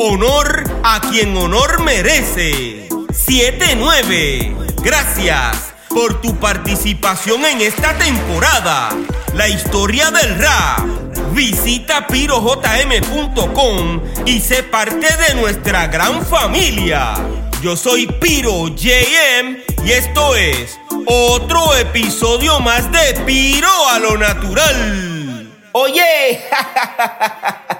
[0.00, 2.88] Honor a quien honor merece.
[3.10, 8.90] 79 Gracias por tu participación en esta temporada.
[9.34, 10.86] La historia del rap.
[11.32, 17.14] Visita pirojm.com y sé parte de nuestra gran familia.
[17.60, 25.50] Yo soy Piro JM y esto es otro episodio más de Piro a lo natural.
[25.72, 26.40] Oye,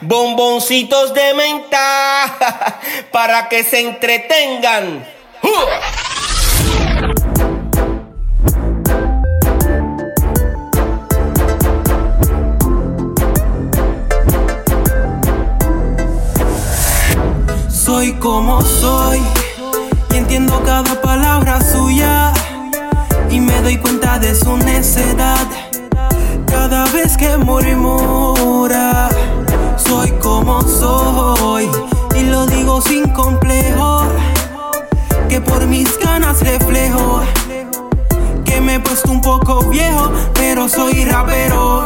[0.00, 2.78] bomboncitos de menta
[3.12, 5.06] para que se entretengan.
[17.70, 19.22] Soy como soy
[20.12, 22.32] y entiendo cada palabra suya
[23.30, 25.46] y me doy cuenta de su necedad
[26.46, 29.08] cada vez que murmura.
[29.78, 31.68] Soy como soy
[32.16, 34.02] y lo digo sin complejo
[35.28, 37.22] que por mis ganas reflejo
[38.44, 41.84] que me he puesto un poco viejo, pero soy rapero.